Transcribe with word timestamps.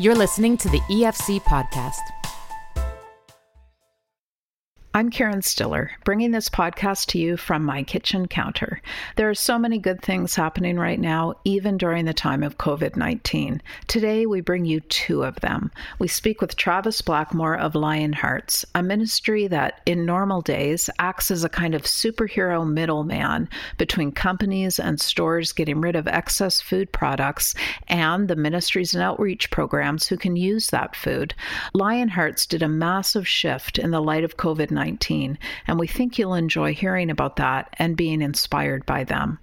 You're 0.00 0.14
listening 0.14 0.56
to 0.56 0.70
the 0.70 0.80
EFC 0.88 1.42
podcast. 1.42 2.19
I'm 4.92 5.10
Karen 5.10 5.40
Stiller, 5.40 5.92
bringing 6.04 6.32
this 6.32 6.48
podcast 6.48 7.06
to 7.10 7.18
you 7.20 7.36
from 7.36 7.62
my 7.64 7.84
kitchen 7.84 8.26
counter. 8.26 8.82
There 9.14 9.30
are 9.30 9.36
so 9.36 9.56
many 9.56 9.78
good 9.78 10.02
things 10.02 10.34
happening 10.34 10.80
right 10.80 10.98
now, 10.98 11.34
even 11.44 11.78
during 11.78 12.06
the 12.06 12.12
time 12.12 12.42
of 12.42 12.58
COVID 12.58 12.96
19. 12.96 13.62
Today, 13.86 14.26
we 14.26 14.40
bring 14.40 14.64
you 14.64 14.80
two 14.80 15.22
of 15.22 15.36
them. 15.42 15.70
We 16.00 16.08
speak 16.08 16.40
with 16.40 16.56
Travis 16.56 17.02
Blackmore 17.02 17.56
of 17.56 17.74
Lionhearts, 17.74 18.64
a 18.74 18.82
ministry 18.82 19.46
that, 19.46 19.80
in 19.86 20.04
normal 20.04 20.40
days, 20.40 20.90
acts 20.98 21.30
as 21.30 21.44
a 21.44 21.48
kind 21.48 21.76
of 21.76 21.82
superhero 21.82 22.68
middleman 22.68 23.48
between 23.78 24.10
companies 24.10 24.80
and 24.80 25.00
stores 25.00 25.52
getting 25.52 25.80
rid 25.80 25.94
of 25.94 26.08
excess 26.08 26.60
food 26.60 26.90
products 26.90 27.54
and 27.86 28.26
the 28.26 28.34
ministries 28.34 28.92
and 28.92 29.04
outreach 29.04 29.52
programs 29.52 30.08
who 30.08 30.16
can 30.16 30.34
use 30.34 30.70
that 30.70 30.96
food. 30.96 31.32
Lionhearts 31.76 32.48
did 32.48 32.60
a 32.60 32.68
massive 32.68 33.28
shift 33.28 33.78
in 33.78 33.92
the 33.92 34.02
light 34.02 34.24
of 34.24 34.36
COVID 34.36 34.72
19 34.72 34.79
19, 34.80 35.38
and 35.66 35.78
we 35.78 35.86
think 35.86 36.18
you'll 36.18 36.34
enjoy 36.34 36.72
hearing 36.72 37.10
about 37.10 37.36
that 37.36 37.74
and 37.78 37.96
being 37.96 38.22
inspired 38.22 38.86
by 38.86 39.04
them. 39.04 39.38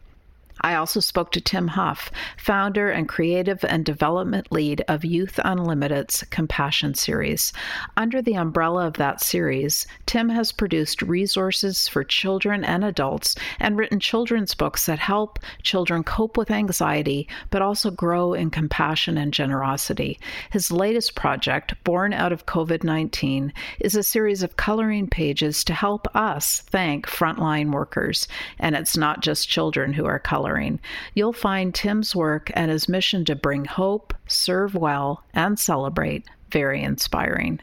I 0.61 0.75
also 0.75 0.99
spoke 0.99 1.31
to 1.33 1.41
Tim 1.41 1.67
Huff, 1.67 2.11
founder 2.37 2.89
and 2.89 3.07
creative 3.07 3.63
and 3.63 3.85
development 3.85 4.51
lead 4.51 4.83
of 4.87 5.05
Youth 5.05 5.39
Unlimited's 5.43 6.23
Compassion 6.29 6.95
series. 6.95 7.53
Under 7.95 8.21
the 8.21 8.35
umbrella 8.35 8.87
of 8.87 8.93
that 8.93 9.21
series, 9.21 9.85
Tim 10.05 10.29
has 10.29 10.51
produced 10.51 11.01
resources 11.01 11.87
for 11.87 12.03
children 12.03 12.63
and 12.63 12.83
adults 12.83 13.35
and 13.59 13.77
written 13.77 13.99
children's 13.99 14.55
books 14.55 14.87
that 14.87 14.99
help 14.99 15.39
children 15.61 16.03
cope 16.03 16.37
with 16.37 16.49
anxiety 16.49 17.27
but 17.51 17.61
also 17.61 17.91
grow 17.91 18.33
in 18.33 18.49
compassion 18.49 19.17
and 19.17 19.33
generosity. 19.33 20.19
His 20.49 20.71
latest 20.71 21.15
project, 21.15 21.75
born 21.83 22.13
out 22.13 22.31
of 22.31 22.45
COVID 22.45 22.83
19, 22.83 23.53
is 23.79 23.95
a 23.95 24.03
series 24.03 24.41
of 24.41 24.57
coloring 24.57 25.07
pages 25.07 25.63
to 25.65 25.73
help 25.73 26.07
us 26.15 26.61
thank 26.61 27.05
frontline 27.05 27.71
workers. 27.71 28.27
And 28.59 28.75
it's 28.75 28.97
not 28.97 29.21
just 29.21 29.49
children 29.49 29.93
who 29.93 30.05
are 30.05 30.19
coloring 30.19 30.46
coloring, 30.47 30.79
you'll 31.13 31.33
find 31.33 31.73
Tim's 31.73 32.15
work 32.15 32.51
and 32.53 32.71
his 32.71 32.87
mission 32.87 33.25
to 33.25 33.35
bring 33.35 33.65
hope, 33.65 34.13
serve 34.27 34.75
well, 34.75 35.23
and 35.33 35.59
celebrate 35.59 36.25
very 36.51 36.81
inspiring. 36.81 37.59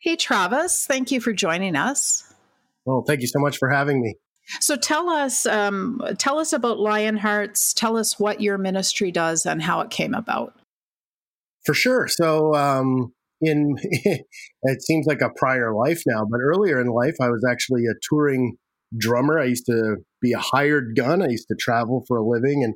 Hey, 0.00 0.16
Travis, 0.16 0.86
thank 0.86 1.10
you 1.10 1.20
for 1.20 1.32
joining 1.32 1.76
us. 1.76 2.32
Well, 2.84 3.04
thank 3.06 3.20
you 3.20 3.26
so 3.26 3.38
much 3.38 3.58
for 3.58 3.70
having 3.70 4.00
me. 4.00 4.14
So 4.60 4.76
tell 4.76 5.08
us, 5.08 5.46
um, 5.46 6.02
tell 6.18 6.38
us 6.38 6.52
about 6.52 6.78
Lionhearts. 6.78 7.74
Tell 7.74 7.96
us 7.96 8.18
what 8.18 8.40
your 8.40 8.58
ministry 8.58 9.12
does 9.12 9.46
and 9.46 9.62
how 9.62 9.80
it 9.80 9.90
came 9.90 10.14
about. 10.14 10.54
For 11.64 11.74
sure. 11.74 12.08
So, 12.08 12.54
um, 12.54 13.12
in 13.42 13.76
it 13.82 14.82
seems 14.82 15.06
like 15.06 15.20
a 15.20 15.30
prior 15.36 15.74
life 15.74 16.02
now, 16.06 16.24
but 16.28 16.40
earlier 16.40 16.80
in 16.80 16.88
life, 16.88 17.16
I 17.20 17.28
was 17.28 17.44
actually 17.48 17.84
a 17.84 17.94
touring 18.08 18.56
drummer. 18.96 19.38
I 19.38 19.46
used 19.46 19.66
to 19.66 19.96
be 20.20 20.32
a 20.32 20.38
hired 20.38 20.96
gun. 20.96 21.22
I 21.22 21.28
used 21.28 21.48
to 21.48 21.56
travel 21.58 22.04
for 22.06 22.16
a 22.16 22.26
living 22.26 22.64
and 22.64 22.74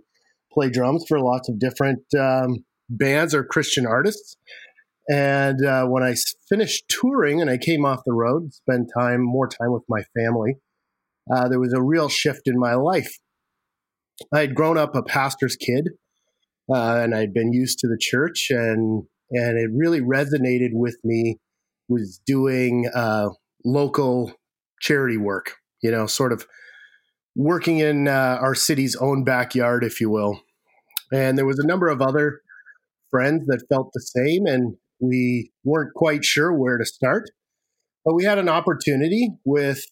play 0.53 0.71
drums 0.71 1.05
for 1.09 1.21
lots 1.21 1.49
of 1.49 1.59
different 1.59 2.03
um, 2.19 2.65
bands 2.89 3.35
or 3.35 3.45
Christian 3.45 3.87
artists. 3.87 4.37
And 5.09 5.65
uh, 5.65 5.87
when 5.87 6.03
I 6.03 6.15
finished 6.49 6.85
touring 6.89 7.41
and 7.41 7.51
I 7.51 7.59
came 7.59 7.85
off 7.85 8.05
the 8.07 8.15
road, 8.15 8.55
spend 8.55 8.89
time 8.99 9.21
more 9.23 9.49
time 9.49 9.73
with 9.73 9.83
my 9.89 10.03
family, 10.17 10.57
uh, 11.33 11.49
there 11.49 11.61
was 11.61 11.75
a 11.75 11.83
real 11.83 12.09
shift 12.09 12.43
in 12.47 12.59
my 12.59 12.75
life. 12.75 13.19
I 14.33 14.41
had 14.41 14.55
grown 14.55 14.79
up 14.79 14.95
a 14.95 15.03
pastor's 15.03 15.57
kid, 15.57 15.91
uh, 16.73 17.01
and 17.03 17.15
I'd 17.15 17.35
been 17.35 17.53
used 17.53 17.81
to 17.81 17.89
the 17.89 17.99
church, 17.99 18.47
and 18.51 19.05
and 19.31 19.59
it 19.59 19.71
really 19.75 20.01
resonated 20.01 20.71
with 20.73 20.97
me. 21.05 21.39
Was 21.89 22.19
doing 22.25 22.89
uh, 22.95 23.29
local 23.63 24.33
charity 24.81 25.19
work, 25.19 25.57
you 25.85 25.91
know, 25.91 26.07
sort 26.07 26.33
of 26.33 26.47
working 27.37 27.79
in 27.79 28.09
uh, 28.09 28.39
our 28.41 28.55
city's 28.55 28.97
own 28.97 29.23
backyard, 29.23 29.85
if 29.85 30.01
you 30.01 30.09
will. 30.09 30.41
And 31.13 31.37
there 31.37 31.45
was 31.45 31.59
a 31.59 31.67
number 31.67 31.89
of 31.89 32.01
other 32.01 32.41
friends 33.11 33.47
that 33.47 33.63
felt 33.69 33.91
the 33.93 34.01
same, 34.01 34.47
and 34.47 34.77
we 34.99 35.53
weren't 35.63 35.93
quite 35.95 36.25
sure 36.25 36.53
where 36.53 36.79
to 36.79 36.87
start. 36.87 37.25
But 38.05 38.15
we 38.15 38.25
had 38.25 38.39
an 38.39 38.49
opportunity 38.49 39.29
with 39.45 39.85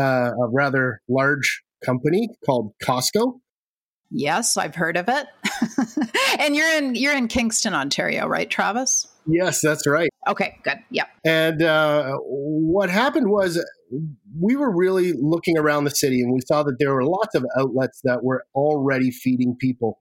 uh, 0.00 0.30
a 0.30 0.48
rather 0.52 1.02
large 1.08 1.62
company 1.84 2.28
called 2.46 2.72
Costco. 2.82 3.40
Yes, 4.12 4.56
I've 4.56 4.76
heard 4.76 4.96
of 4.96 5.08
it. 5.08 5.26
and 6.38 6.54
you're 6.54 6.72
in 6.76 6.94
you're 6.94 7.16
in 7.16 7.28
Kingston, 7.28 7.74
Ontario, 7.74 8.26
right, 8.26 8.48
Travis? 8.48 9.06
Yes, 9.26 9.60
that's 9.60 9.86
right. 9.86 10.10
Okay, 10.28 10.58
good. 10.62 10.78
Yep. 10.90 11.08
And 11.24 11.62
uh, 11.62 12.16
what 12.18 12.90
happened 12.90 13.30
was 13.30 13.64
we 14.38 14.56
were 14.56 14.74
really 14.74 15.12
looking 15.12 15.58
around 15.58 15.84
the 15.84 15.90
city 15.90 16.20
and 16.20 16.32
we 16.32 16.40
saw 16.46 16.62
that 16.62 16.76
there 16.78 16.94
were 16.94 17.04
lots 17.04 17.34
of 17.34 17.44
outlets 17.58 18.00
that 18.04 18.22
were 18.22 18.44
already 18.54 19.10
feeding 19.10 19.56
people. 19.58 20.00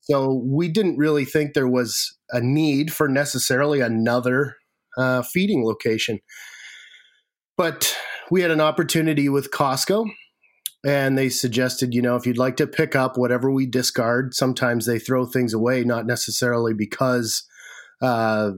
So 0.00 0.42
we 0.44 0.68
didn't 0.68 0.98
really 0.98 1.24
think 1.24 1.54
there 1.54 1.68
was 1.68 2.16
a 2.30 2.40
need 2.40 2.92
for 2.92 3.08
necessarily 3.08 3.80
another 3.80 4.56
uh, 4.98 5.22
feeding 5.22 5.64
location. 5.64 6.20
But 7.56 7.96
we 8.30 8.42
had 8.42 8.50
an 8.50 8.60
opportunity 8.60 9.28
with 9.28 9.50
Costco 9.50 10.06
and 10.84 11.16
they 11.16 11.30
suggested, 11.30 11.94
you 11.94 12.02
know, 12.02 12.16
if 12.16 12.26
you'd 12.26 12.38
like 12.38 12.56
to 12.56 12.66
pick 12.66 12.94
up 12.94 13.16
whatever 13.16 13.50
we 13.50 13.64
discard, 13.66 14.34
sometimes 14.34 14.84
they 14.84 14.98
throw 14.98 15.24
things 15.24 15.54
away, 15.54 15.82
not 15.82 16.06
necessarily 16.06 16.74
because 16.74 17.44
uh, 18.02 18.52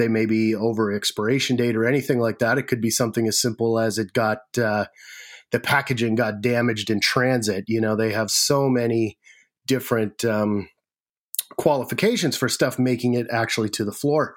they 0.00 0.08
may 0.08 0.26
be 0.26 0.54
over 0.54 0.92
expiration 0.92 1.56
date 1.56 1.76
or 1.76 1.86
anything 1.86 2.18
like 2.18 2.38
that. 2.38 2.58
It 2.58 2.66
could 2.66 2.80
be 2.80 2.90
something 2.90 3.28
as 3.28 3.40
simple 3.40 3.78
as 3.78 3.98
it 3.98 4.12
got 4.12 4.38
uh, 4.58 4.86
the 5.52 5.60
packaging 5.60 6.14
got 6.14 6.40
damaged 6.40 6.90
in 6.90 7.00
transit. 7.00 7.64
You 7.68 7.80
know, 7.80 7.96
they 7.96 8.12
have 8.12 8.30
so 8.30 8.68
many 8.68 9.18
different 9.66 10.24
um, 10.24 10.68
qualifications 11.56 12.36
for 12.36 12.48
stuff 12.48 12.78
making 12.78 13.14
it 13.14 13.26
actually 13.30 13.68
to 13.70 13.84
the 13.84 13.92
floor. 13.92 14.34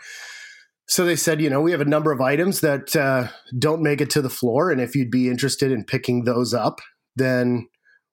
So 0.85 1.05
they 1.05 1.15
said, 1.15 1.41
you 1.41 1.49
know, 1.49 1.61
we 1.61 1.71
have 1.71 1.81
a 1.81 1.85
number 1.85 2.11
of 2.11 2.19
items 2.19 2.59
that 2.59 2.93
uh, 2.95 3.29
don't 3.57 3.81
make 3.81 4.01
it 4.01 4.09
to 4.11 4.21
the 4.21 4.29
floor, 4.29 4.69
and 4.69 4.81
if 4.81 4.95
you'd 4.95 5.09
be 5.09 5.29
interested 5.29 5.71
in 5.71 5.85
picking 5.85 6.25
those 6.25 6.53
up, 6.53 6.81
then 7.15 7.69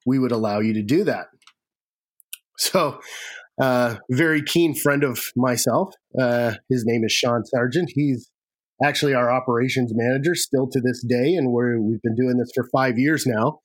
we 0.07 0.19
would 0.19 0.33
allow 0.33 0.61
you 0.61 0.73
to 0.75 0.83
do 0.83 1.05
that. 1.05 1.27
So 2.57 3.01
uh, 3.61 3.97
very 4.11 4.43
keen 4.43 4.75
friend 4.75 5.05
of 5.05 5.23
myself. 5.37 5.95
Uh, 6.19 6.55
his 6.69 6.85
name 6.87 7.05
is 7.05 7.13
Sean 7.13 7.45
Sargent. 7.45 7.91
He's 7.95 8.31
actually 8.83 9.15
our 9.15 9.31
operations 9.31 9.93
manager 9.95 10.35
still 10.35 10.67
to 10.69 10.81
this 10.81 11.05
day, 11.07 11.35
and 11.35 11.53
we're, 11.53 11.79
we've 11.81 12.03
been 12.03 12.17
doing 12.17 12.39
this 12.39 12.51
for 12.55 12.67
five 12.73 12.99
years 12.99 13.27
now. 13.27 13.61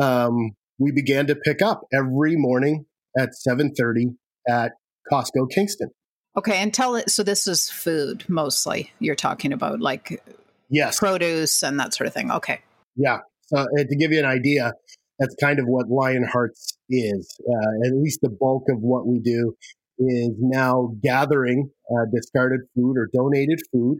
Um, 0.00 0.52
we 0.78 0.92
began 0.92 1.26
to 1.26 1.36
pick 1.36 1.60
up 1.60 1.82
every 1.92 2.36
morning 2.36 2.86
at 3.18 3.30
7.30 3.46 4.14
at 4.48 4.72
Costco 5.12 5.50
Kingston. 5.50 5.90
Okay, 6.36 6.56
and 6.56 6.72
tell 6.72 6.96
it. 6.96 7.10
So 7.10 7.22
this 7.22 7.46
is 7.46 7.68
food 7.68 8.24
mostly. 8.28 8.90
You're 9.00 9.16
talking 9.16 9.52
about 9.52 9.80
like 9.80 10.22
yes, 10.70 10.98
produce 10.98 11.62
and 11.62 11.78
that 11.80 11.92
sort 11.92 12.06
of 12.06 12.14
thing. 12.14 12.30
Okay. 12.30 12.60
Yeah. 12.96 13.18
So 13.46 13.66
to 13.76 13.96
give 13.96 14.12
you 14.12 14.20
an 14.20 14.26
idea, 14.26 14.72
that's 15.20 15.36
kind 15.36 15.60
of 15.60 15.66
what 15.66 15.86
Lionhearts 15.88 16.72
is. 16.88 17.38
Uh, 17.48 17.86
at 17.86 17.94
least 17.94 18.20
the 18.22 18.30
bulk 18.30 18.64
of 18.70 18.78
what 18.80 19.06
we 19.06 19.20
do 19.20 19.54
is 19.98 20.30
now 20.38 20.92
gathering 21.02 21.70
uh, 21.92 22.06
discarded 22.12 22.60
food 22.74 22.96
or 22.96 23.08
donated 23.14 23.60
food 23.70 23.98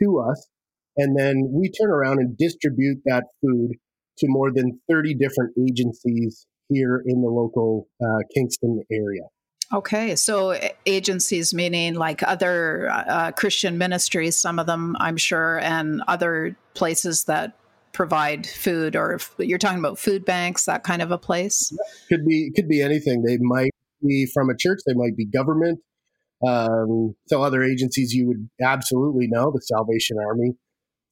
to 0.00 0.20
us. 0.20 0.48
And 0.96 1.18
then 1.18 1.48
we 1.50 1.68
turn 1.70 1.90
around 1.90 2.20
and 2.20 2.36
distribute 2.38 3.02
that 3.06 3.24
food 3.42 3.72
to 4.18 4.26
more 4.28 4.52
than 4.52 4.80
30 4.88 5.14
different 5.14 5.52
agencies 5.68 6.46
here 6.68 7.02
in 7.04 7.22
the 7.22 7.28
local 7.28 7.88
uh, 8.02 8.18
Kingston 8.34 8.82
area. 8.90 9.22
Okay, 9.72 10.16
so 10.16 10.58
agencies 10.84 11.54
meaning 11.54 11.94
like 11.94 12.22
other 12.22 12.90
uh, 12.90 13.32
Christian 13.32 13.78
ministries, 13.78 14.38
some 14.38 14.58
of 14.58 14.66
them 14.66 14.96
I'm 15.00 15.16
sure, 15.16 15.60
and 15.60 16.02
other 16.06 16.56
places 16.74 17.24
that 17.24 17.56
provide 17.92 18.46
food 18.46 18.96
or 18.96 19.18
you're 19.38 19.58
talking 19.58 19.78
about 19.78 19.98
food 19.98 20.24
banks 20.24 20.64
that 20.64 20.82
kind 20.82 21.02
of 21.02 21.10
a 21.10 21.18
place? 21.18 21.72
Could 22.08 22.24
be 22.26 22.50
could 22.54 22.68
be 22.68 22.82
anything. 22.82 23.22
They 23.22 23.38
might 23.38 23.72
be 24.02 24.26
from 24.32 24.50
a 24.50 24.56
church 24.56 24.80
they 24.86 24.94
might 24.94 25.16
be 25.16 25.24
government 25.24 25.80
um, 26.46 27.14
so 27.26 27.42
other 27.42 27.62
agencies 27.62 28.12
you 28.12 28.26
would 28.26 28.48
absolutely 28.60 29.28
know 29.28 29.50
the 29.50 29.60
salvation 29.62 30.16
army 30.18 30.54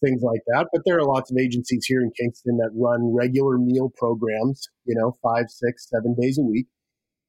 things 0.04 0.22
like 0.22 0.40
that 0.46 0.66
but 0.72 0.82
there 0.84 0.98
are 0.98 1.04
lots 1.04 1.30
of 1.30 1.36
agencies 1.38 1.84
here 1.86 2.00
in 2.00 2.10
kingston 2.18 2.56
that 2.56 2.70
run 2.74 3.14
regular 3.14 3.58
meal 3.58 3.92
programs 3.96 4.68
you 4.84 4.94
know 4.94 5.16
five 5.22 5.44
six 5.48 5.88
seven 5.88 6.16
days 6.20 6.38
a 6.38 6.42
week 6.42 6.66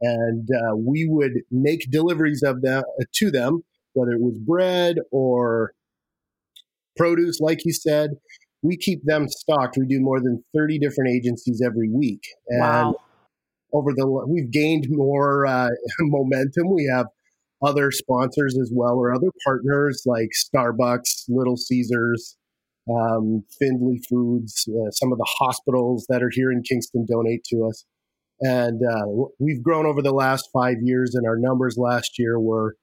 and 0.02 0.50
uh, 0.50 0.76
we 0.76 1.06
would 1.08 1.34
make 1.52 1.92
deliveries 1.92 2.42
of 2.44 2.62
them 2.62 2.84
uh, 3.00 3.04
to 3.14 3.30
them 3.30 3.64
whether 3.94 4.12
it 4.12 4.22
was 4.22 4.38
bread 4.40 4.98
or 5.12 5.74
produce 6.98 7.40
like 7.40 7.66
you 7.66 7.74
said 7.74 8.12
we 8.64 8.78
keep 8.78 9.04
them 9.04 9.28
stocked. 9.28 9.78
We 9.78 9.86
do 9.86 10.00
more 10.00 10.20
than 10.20 10.44
30 10.56 10.80
different 10.80 11.12
agencies 11.12 11.62
every 11.66 11.90
week. 11.90 12.22
And 12.48 12.62
wow. 12.62 12.96
over 13.74 13.92
the, 13.96 14.08
we've 14.28 14.52
gained 14.52 14.88
more 14.90 15.46
uh, 15.46 15.70
momentum. 16.00 16.74
We 16.74 16.92
have 16.94 17.08
other 17.64 17.92
sponsors 17.92 18.58
as 18.60 18.72
well, 18.74 18.96
or 18.96 19.14
other 19.14 19.30
partners 19.46 20.04
like 20.06 20.30
Starbucks, 20.34 21.26
Little 21.30 21.58
Caesars, 21.58 22.36
um, 22.90 23.44
Findlay 23.60 24.00
Foods, 24.10 24.68
uh, 24.68 24.92
some 24.92 25.12
of 25.12 25.20
the 25.20 25.30
hospitals 25.40 26.06
that 26.10 26.24
are 26.24 26.32
here 26.34 26.52
in 26.52 26.64
Kingston 26.64 27.06
donate 27.08 27.44
to 27.46 27.68
us. 27.68 27.86
And 28.40 28.82
uh, 28.84 29.28
we've 29.38 29.62
grown 29.62 29.86
over 29.86 30.02
the 30.02 30.14
last 30.14 30.50
five 30.52 30.78
years, 30.82 31.14
and 31.14 31.28
our 31.28 31.38
numbers 31.38 31.78
last 31.78 32.18
year 32.18 32.40
were 32.40 32.76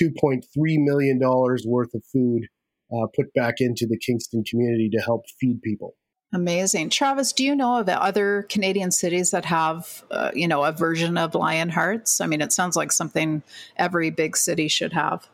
$2.3 0.00 0.40
million 0.56 1.20
worth 1.20 1.94
of 1.94 2.02
food 2.10 2.46
uh, 2.94 3.06
put 3.14 3.32
back 3.34 3.54
into 3.58 3.86
the 3.86 3.98
Kingston 3.98 4.44
community 4.48 4.88
to 4.92 5.00
help 5.00 5.24
feed 5.40 5.62
people. 5.62 5.94
Amazing. 6.34 6.88
Travis, 6.88 7.32
do 7.32 7.44
you 7.44 7.54
know 7.54 7.78
of 7.78 7.88
other 7.88 8.46
Canadian 8.48 8.90
cities 8.90 9.32
that 9.32 9.44
have, 9.44 10.02
uh, 10.10 10.30
you 10.34 10.48
know, 10.48 10.64
a 10.64 10.72
version 10.72 11.18
of 11.18 11.32
Lionhearts? 11.32 12.22
I 12.22 12.26
mean, 12.26 12.40
it 12.40 12.52
sounds 12.52 12.74
like 12.74 12.90
something 12.90 13.42
every 13.76 14.08
big 14.08 14.36
city 14.36 14.68
should 14.68 14.94
have. 14.94 15.28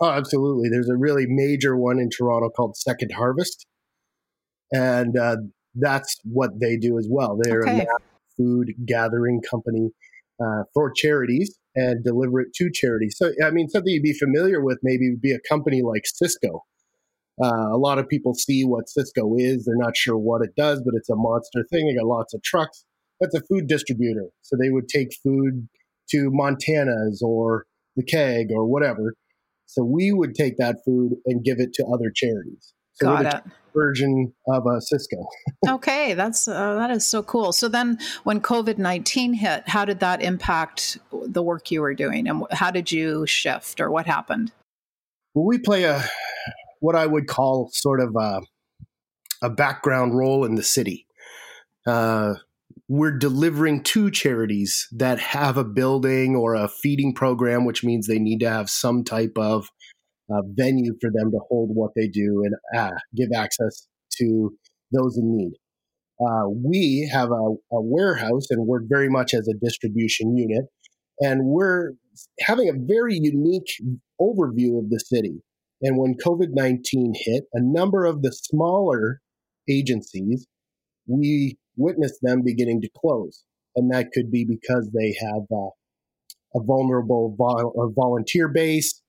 Oh, 0.00 0.10
absolutely. 0.10 0.70
There's 0.70 0.88
a 0.88 0.96
really 0.96 1.26
major 1.28 1.76
one 1.76 1.98
in 1.98 2.08
Toronto 2.08 2.48
called 2.48 2.76
Second 2.76 3.12
Harvest. 3.12 3.66
And 4.72 5.18
uh, 5.18 5.36
that's 5.74 6.16
what 6.24 6.60
they 6.60 6.76
do 6.76 6.98
as 6.98 7.06
well. 7.10 7.38
They're 7.42 7.62
okay. 7.62 7.80
a 7.80 7.86
food 8.36 8.72
gathering 8.86 9.42
company 9.42 9.90
uh, 10.40 10.62
for 10.72 10.92
charities 10.92 11.58
and 11.74 12.02
deliver 12.02 12.40
it 12.40 12.54
to 12.54 12.70
charities. 12.72 13.16
So, 13.18 13.32
I 13.44 13.50
mean, 13.50 13.68
something 13.68 13.92
you'd 13.92 14.02
be 14.02 14.14
familiar 14.14 14.62
with 14.62 14.78
maybe 14.82 15.10
would 15.10 15.20
be 15.20 15.32
a 15.32 15.40
company 15.48 15.82
like 15.82 16.04
Sysco. 16.04 16.60
Uh, 17.42 17.72
a 17.72 17.78
lot 17.78 17.98
of 17.98 18.08
people 18.08 18.34
see 18.34 18.64
what 18.64 18.86
Sysco 18.86 19.34
is. 19.38 19.64
They're 19.64 19.76
not 19.76 19.96
sure 19.96 20.18
what 20.18 20.42
it 20.42 20.54
does, 20.56 20.82
but 20.84 20.94
it's 20.94 21.08
a 21.08 21.16
monster 21.16 21.64
thing. 21.70 21.86
They 21.86 21.94
got 21.94 22.06
lots 22.06 22.34
of 22.34 22.42
trucks. 22.42 22.84
That's 23.20 23.34
a 23.34 23.42
food 23.48 23.66
distributor. 23.66 24.26
So 24.42 24.56
they 24.60 24.70
would 24.70 24.88
take 24.88 25.08
food 25.22 25.68
to 26.10 26.30
Montana's 26.30 27.22
or 27.24 27.66
the 27.96 28.02
keg 28.04 28.48
or 28.50 28.66
whatever. 28.66 29.14
So 29.66 29.84
we 29.84 30.12
would 30.12 30.34
take 30.34 30.56
that 30.56 30.76
food 30.84 31.12
and 31.26 31.44
give 31.44 31.60
it 31.60 31.72
to 31.74 31.84
other 31.86 32.10
charities. 32.14 32.72
So 32.94 33.06
Got 33.06 33.26
it. 33.26 33.42
Version 33.74 34.32
of 34.48 34.64
a 34.66 34.80
Sysco. 34.80 35.24
okay, 35.68 36.14
that's 36.14 36.48
uh, 36.48 36.74
that 36.74 36.90
is 36.90 37.06
so 37.06 37.22
cool. 37.22 37.52
So 37.52 37.68
then, 37.68 37.98
when 38.24 38.40
COVID 38.40 38.78
nineteen 38.78 39.34
hit, 39.34 39.68
how 39.68 39.84
did 39.84 40.00
that 40.00 40.20
impact 40.20 40.98
the 41.12 41.42
work 41.42 41.70
you 41.70 41.82
were 41.82 41.94
doing, 41.94 42.26
and 42.26 42.44
how 42.50 42.72
did 42.72 42.90
you 42.90 43.24
shift, 43.26 43.78
or 43.78 43.90
what 43.90 44.06
happened? 44.06 44.50
Well, 45.34 45.44
we 45.44 45.58
play 45.58 45.84
a 45.84 46.02
what 46.80 46.96
I 46.96 47.06
would 47.06 47.26
call 47.26 47.70
sort 47.72 48.00
of 48.00 48.14
a, 48.18 48.40
a 49.42 49.50
background 49.50 50.16
role 50.16 50.44
in 50.44 50.54
the 50.54 50.62
city. 50.62 51.06
Uh, 51.86 52.34
we're 52.88 53.16
delivering 53.16 53.82
to 53.82 54.10
charities 54.10 54.86
that 54.92 55.18
have 55.18 55.56
a 55.56 55.64
building 55.64 56.36
or 56.36 56.54
a 56.54 56.68
feeding 56.68 57.14
program, 57.14 57.64
which 57.64 57.84
means 57.84 58.06
they 58.06 58.18
need 58.18 58.40
to 58.40 58.48
have 58.48 58.70
some 58.70 59.04
type 59.04 59.36
of 59.36 59.68
uh, 60.30 60.42
venue 60.54 60.94
for 61.00 61.10
them 61.12 61.30
to 61.30 61.38
hold 61.48 61.70
what 61.72 61.90
they 61.96 62.08
do 62.08 62.44
and 62.44 62.54
uh, 62.76 62.96
give 63.16 63.28
access 63.34 63.86
to 64.18 64.54
those 64.92 65.16
in 65.16 65.36
need. 65.36 65.52
Uh, 66.20 66.48
we 66.48 67.08
have 67.12 67.30
a, 67.30 67.54
a, 67.72 67.80
warehouse 67.80 68.50
and 68.50 68.66
work 68.66 68.82
very 68.88 69.08
much 69.08 69.34
as 69.34 69.46
a 69.48 69.54
distribution 69.64 70.36
unit, 70.36 70.64
and 71.20 71.44
we're 71.44 71.92
having 72.40 72.68
a 72.68 72.72
very 72.74 73.14
unique 73.14 73.70
overview 74.20 74.78
of 74.78 74.90
the 74.90 74.98
city. 74.98 75.40
And 75.80 75.96
when 75.96 76.16
COVID 76.24 76.48
19 76.52 77.12
hit, 77.14 77.44
a 77.52 77.60
number 77.60 78.04
of 78.04 78.22
the 78.22 78.32
smaller 78.32 79.20
agencies, 79.68 80.46
we 81.06 81.56
witnessed 81.76 82.18
them 82.22 82.42
beginning 82.44 82.80
to 82.82 82.90
close. 82.96 83.44
And 83.76 83.90
that 83.92 84.08
could 84.12 84.30
be 84.30 84.44
because 84.44 84.90
they 84.92 85.14
have 85.20 85.42
uh, 85.52 85.70
a 86.54 86.62
vulnerable 86.64 87.34
vol- 87.38 87.92
volunteer 87.96 88.48
base, 88.48 89.02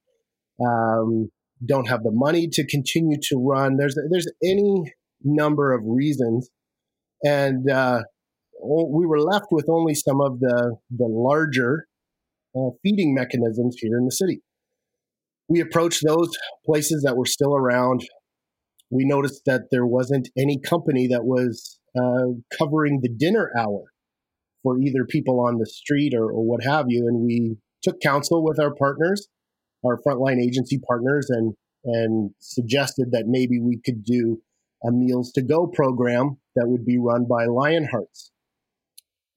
um, 0.63 1.31
don't 1.66 1.88
have 1.88 2.04
the 2.04 2.12
money 2.12 2.48
to 2.48 2.66
continue 2.66 3.18
to 3.24 3.38
run. 3.38 3.77
There's, 3.77 3.98
there's 4.10 4.31
any 4.44 4.94
number 5.24 5.74
of 5.74 5.81
reasons. 5.86 6.50
And 7.24 7.69
uh, 7.69 8.04
we 8.62 9.06
were 9.06 9.19
left 9.19 9.48
with 9.51 9.68
only 9.69 9.95
some 9.95 10.21
of 10.21 10.39
the, 10.39 10.77
the 10.89 11.07
larger 11.07 11.88
uh, 12.56 12.69
feeding 12.83 13.13
mechanisms 13.13 13.77
here 13.80 13.98
in 13.98 14.06
the 14.06 14.12
city 14.12 14.42
we 15.50 15.60
approached 15.60 16.04
those 16.06 16.30
places 16.66 17.04
that 17.04 17.18
were 17.18 17.25
still 17.25 17.56
around. 17.56 18.01
We 18.92 19.04
noticed 19.06 19.42
that 19.46 19.63
there 19.72 19.86
wasn't 19.86 20.30
any 20.38 20.60
company 20.60 21.07
that 21.07 21.25
was 21.25 21.80
uh, 21.98 22.40
covering 22.57 23.00
the 23.01 23.10
dinner 23.10 23.51
hour 23.57 23.86
for 24.63 24.80
either 24.80 25.06
people 25.06 25.40
on 25.40 25.57
the 25.57 25.66
street 25.66 26.13
or, 26.16 26.25
or 26.25 26.46
what 26.46 26.63
have 26.63 26.86
you. 26.88 27.07
And 27.07 27.25
we 27.25 27.57
took 27.81 28.00
counsel 28.01 28.44
with 28.44 28.60
our 28.60 28.74
partners, 28.75 29.28
our 29.86 29.98
frontline 30.06 30.42
agency 30.42 30.80
partners, 30.88 31.28
and 31.30 31.54
and 31.86 32.31
suggested 32.40 33.12
that 33.12 33.24
maybe 33.28 33.60
we 33.60 33.80
could 33.84 34.04
do 34.04 34.42
a 34.86 34.92
meals 34.92 35.31
to 35.31 35.42
go 35.42 35.66
program 35.66 36.38
that 36.56 36.68
would 36.68 36.86
be 36.86 36.98
run 36.98 37.25
by 37.25 37.45
Lionhearts. 37.45 38.31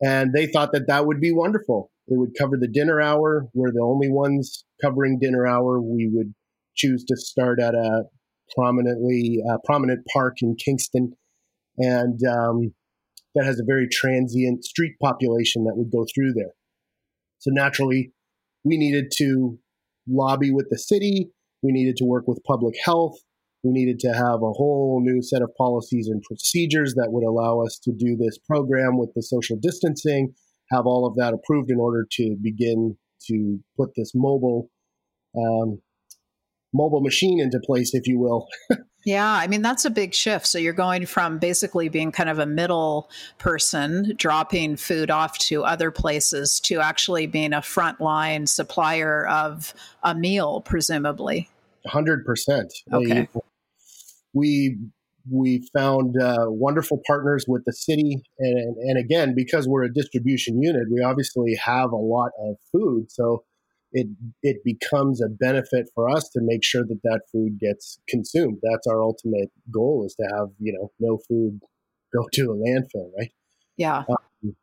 And 0.05 0.33
they 0.33 0.47
thought 0.47 0.73
that 0.73 0.89
that 0.89 1.07
would 1.07 1.21
be 1.21 1.33
wonderful. 1.33 1.93
It 2.09 2.19
would 2.19 2.33
cover 2.39 2.57
the 2.59 2.69
dinner 2.69 3.01
hour. 3.01 3.47
We're 3.55 3.73
the 3.73 3.83
only 3.83 4.11
ones 4.11 4.65
covering 4.83 5.19
dinner 5.21 5.47
hour. 5.47 5.81
We 5.81 6.11
would 6.13 6.35
choose 6.75 7.05
to 7.05 7.17
start 7.17 7.61
at 7.61 7.75
a 7.75 8.05
prominently 8.55 9.43
uh, 9.49 9.59
prominent 9.65 10.05
park 10.13 10.37
in 10.43 10.57
Kingston, 10.57 11.13
and 11.79 12.21
um, 12.27 12.75
that 13.35 13.45
has 13.45 13.61
a 13.61 13.65
very 13.65 13.89
transient 13.91 14.65
street 14.65 14.95
population 15.01 15.65
that 15.65 15.77
would 15.77 15.91
go 15.91 16.05
through 16.15 16.33
there. 16.35 16.53
So 17.39 17.51
naturally, 17.53 18.13
we 18.65 18.77
needed 18.77 19.13
to 19.19 19.59
lobby 20.09 20.51
with 20.51 20.67
the 20.71 20.79
city. 20.79 21.31
We 21.63 21.73
needed 21.73 21.97
to 21.99 22.05
work 22.05 22.25
with 22.27 22.43
public 22.45 22.75
health. 22.85 23.17
We 23.63 23.71
needed 23.71 24.01
to 24.01 24.13
have 24.13 24.43
a 24.43 24.53
whole 24.53 25.01
new 25.03 25.23
set 25.23 25.43
of 25.43 25.51
policies 25.57 26.09
and 26.09 26.21
procedures 26.23 26.95
that 26.95 27.13
would 27.13 27.25
allow 27.25 27.61
us 27.61 27.79
to 27.85 27.93
do 27.93 28.17
this 28.17 28.37
program 28.39 28.99
with 28.99 29.11
the 29.15 29.23
social 29.23 29.57
distancing 29.57 30.35
have 30.73 30.87
all 30.87 31.07
of 31.07 31.17
that 31.17 31.35
approved 31.35 31.71
in 31.71 31.79
order 31.79 32.07
to 32.13 32.37
begin 32.43 32.97
to 33.29 33.61
put 33.77 33.91
this 33.97 34.13
mobile 34.15 34.69
um, 35.37 35.81
mobile 36.73 37.01
machine 37.01 37.41
into 37.41 37.61
place, 37.61 37.95
if 37.95 38.07
you 38.07 38.19
will. 38.19 38.47
yeah, 39.05 39.33
I 39.33 39.47
mean 39.47 39.63
that's 39.63 39.85
a 39.85 39.91
big 39.91 40.15
shift. 40.15 40.47
So 40.47 40.59
you're 40.59 40.73
going 40.73 41.07
from 41.07 41.39
basically 41.39 41.89
being 41.89 42.13
kind 42.13 42.31
of 42.31 42.39
a 42.39 42.47
middle 42.47 43.11
person, 43.39 44.15
dropping 44.17 44.77
food 44.77 45.11
off 45.11 45.39
to 45.39 45.65
other 45.65 45.91
places, 45.91 46.61
to 46.61 46.81
actually 46.81 47.27
being 47.27 47.53
a 47.53 47.61
frontline 47.61 48.49
supplier 48.49 49.27
of 49.27 49.75
a 50.03 50.15
meal, 50.15 50.61
presumably. 50.63 51.49
Hundred 51.87 52.25
percent. 52.25 52.73
Okay. 52.93 53.29
We 53.33 53.41
we 54.35 54.79
found 55.75 56.21
uh, 56.21 56.47
wonderful 56.49 57.01
partners 57.07 57.45
with 57.49 57.63
the 57.65 57.73
city 57.73 58.23
and, 58.39 58.77
and 58.77 58.99
again 58.99 59.35
because 59.35 59.69
we're 59.69 59.85
a 59.85 59.93
distribution 59.93 60.63
unit 60.63 60.85
we 60.91 61.03
obviously 61.03 61.55
have 61.63 61.93
a 61.93 61.97
lot 61.97 62.31
of 62.41 62.57
food 62.73 63.11
so 63.11 63.45
it 63.93 64.07
it 64.43 64.65
becomes 64.65 65.23
a 65.23 65.29
benefit 65.29 65.89
for 65.95 66.09
us 66.09 66.29
to 66.31 66.41
make 66.43 66.65
sure 66.65 66.85
that 66.85 67.01
that 67.05 67.21
food 67.31 67.59
gets 67.61 67.99
consumed. 68.09 68.59
That's 68.63 68.87
our 68.87 69.03
ultimate 69.03 69.51
goal 69.71 70.05
is 70.07 70.15
to 70.15 70.25
have 70.35 70.49
you 70.59 70.73
know 70.73 70.91
no 70.99 71.19
food 71.29 71.61
go 72.15 72.27
to 72.33 72.43
a 72.43 72.57
landfill 72.57 73.11
right? 73.17 73.31
Yeah. 73.77 74.05
Um, 74.09 74.57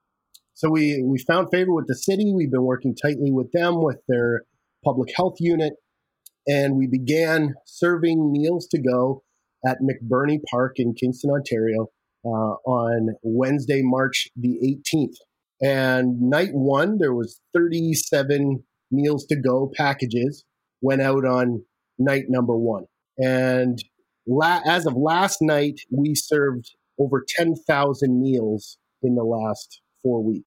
so 0.53 0.69
we 0.69 1.01
we 1.03 1.19
found 1.19 1.49
favor 1.51 1.73
with 1.73 1.87
the 1.87 1.95
city. 1.95 2.33
We've 2.33 2.51
been 2.51 2.65
working 2.65 2.95
tightly 2.95 3.31
with 3.31 3.51
them 3.51 3.81
with 3.81 4.01
their 4.07 4.43
public 4.83 5.13
health 5.15 5.35
unit 5.39 5.73
and 6.47 6.77
we 6.77 6.87
began 6.87 7.53
serving 7.65 8.31
meals 8.31 8.65
to 8.67 8.81
go 8.81 9.23
at 9.65 9.77
McBurney 9.81 10.39
Park 10.49 10.73
in 10.77 10.93
Kingston, 10.93 11.31
Ontario, 11.31 11.87
uh, 12.25 12.55
on 12.65 13.15
Wednesday, 13.23 13.81
March 13.83 14.27
the 14.35 14.57
18th. 14.63 15.15
And 15.61 16.21
night 16.21 16.53
one, 16.53 16.97
there 16.99 17.13
was 17.13 17.41
37 17.53 18.63
meals 18.91 19.25
to 19.25 19.35
go 19.35 19.71
packages 19.75 20.45
went 20.81 21.01
out 21.01 21.25
on 21.25 21.63
night 21.97 22.25
number 22.29 22.55
one. 22.55 22.85
And 23.17 23.83
la- 24.27 24.61
as 24.65 24.85
of 24.85 24.95
last 24.95 25.41
night, 25.41 25.79
we 25.91 26.15
served 26.15 26.71
over 26.99 27.23
10,000 27.27 28.21
meals 28.21 28.77
in 29.01 29.15
the 29.15 29.23
last 29.23 29.81
four 30.03 30.23
weeks. 30.23 30.45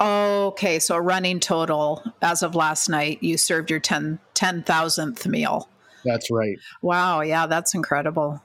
Okay, 0.00 0.80
so 0.80 0.96
a 0.96 1.00
running 1.00 1.38
total 1.38 2.02
as 2.20 2.42
of 2.42 2.54
last 2.54 2.88
night, 2.88 3.22
you 3.22 3.36
served 3.36 3.70
your 3.70 3.80
10, 3.80 4.18
10,000th 4.34 5.26
meal. 5.26 5.68
That's 6.04 6.30
right. 6.30 6.56
Wow. 6.82 7.20
Yeah, 7.22 7.46
that's 7.46 7.74
incredible. 7.74 8.42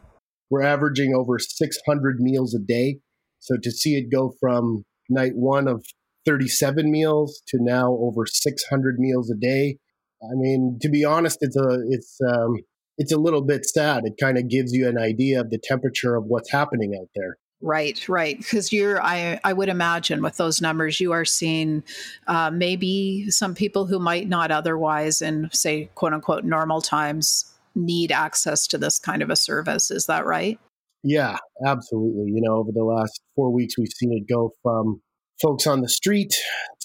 We're 0.49 0.63
averaging 0.63 1.13
over 1.15 1.37
600 1.39 2.19
meals 2.19 2.55
a 2.55 2.59
day. 2.59 2.99
So 3.39 3.55
to 3.61 3.71
see 3.71 3.95
it 3.95 4.11
go 4.11 4.33
from 4.39 4.83
night 5.09 5.33
one 5.35 5.67
of 5.67 5.85
37 6.25 6.91
meals 6.91 7.41
to 7.47 7.57
now 7.61 7.91
over 8.01 8.25
600 8.25 8.99
meals 8.99 9.31
a 9.31 9.35
day, 9.35 9.77
I 10.21 10.35
mean, 10.35 10.79
to 10.81 10.89
be 10.89 11.05
honest, 11.05 11.37
it's 11.41 11.55
a 11.55 11.79
it's 11.89 12.17
um, 12.27 12.57
it's 12.97 13.13
a 13.13 13.17
little 13.17 13.41
bit 13.41 13.65
sad. 13.65 14.03
It 14.03 14.13
kind 14.19 14.37
of 14.37 14.49
gives 14.49 14.73
you 14.73 14.87
an 14.87 14.97
idea 14.97 15.39
of 15.39 15.49
the 15.49 15.59
temperature 15.63 16.15
of 16.15 16.25
what's 16.25 16.51
happening 16.51 16.93
out 16.99 17.07
there. 17.15 17.37
Right, 17.61 18.07
right. 18.07 18.37
Because 18.37 18.71
you're, 18.71 19.01
I, 19.01 19.39
I 19.43 19.51
would 19.51 19.67
imagine 19.67 20.21
with 20.21 20.37
those 20.37 20.61
numbers, 20.61 20.99
you 21.01 21.11
are 21.11 21.25
seeing 21.25 21.83
uh, 22.27 22.49
maybe 22.51 23.29
some 23.29 23.53
people 23.53 23.85
who 23.85 23.99
might 23.99 24.29
not 24.29 24.49
otherwise, 24.49 25.21
in 25.21 25.49
say, 25.51 25.89
quote 25.95 26.13
unquote, 26.13 26.45
normal 26.45 26.81
times, 26.81 27.53
need 27.75 28.11
access 28.11 28.65
to 28.67 28.77
this 28.77 28.97
kind 28.97 29.21
of 29.21 29.29
a 29.29 29.35
service. 29.35 29.91
Is 29.91 30.05
that 30.05 30.25
right? 30.25 30.57
Yeah, 31.03 31.37
absolutely. 31.65 32.31
You 32.31 32.41
know, 32.41 32.57
over 32.57 32.71
the 32.73 32.83
last 32.83 33.21
four 33.35 33.51
weeks, 33.53 33.77
we've 33.77 33.91
seen 33.93 34.13
it 34.13 34.31
go 34.31 34.53
from 34.63 35.01
folks 35.41 35.67
on 35.67 35.81
the 35.81 35.89
street 35.89 36.33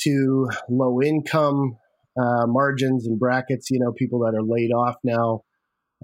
to 0.03 0.49
low 0.69 1.01
income 1.01 1.77
uh, 2.21 2.47
margins 2.47 3.07
and 3.07 3.19
brackets, 3.19 3.71
you 3.71 3.79
know, 3.81 3.93
people 3.93 4.21
that 4.21 4.37
are 4.37 4.43
laid 4.43 4.71
off 4.71 4.97
now. 5.05 5.43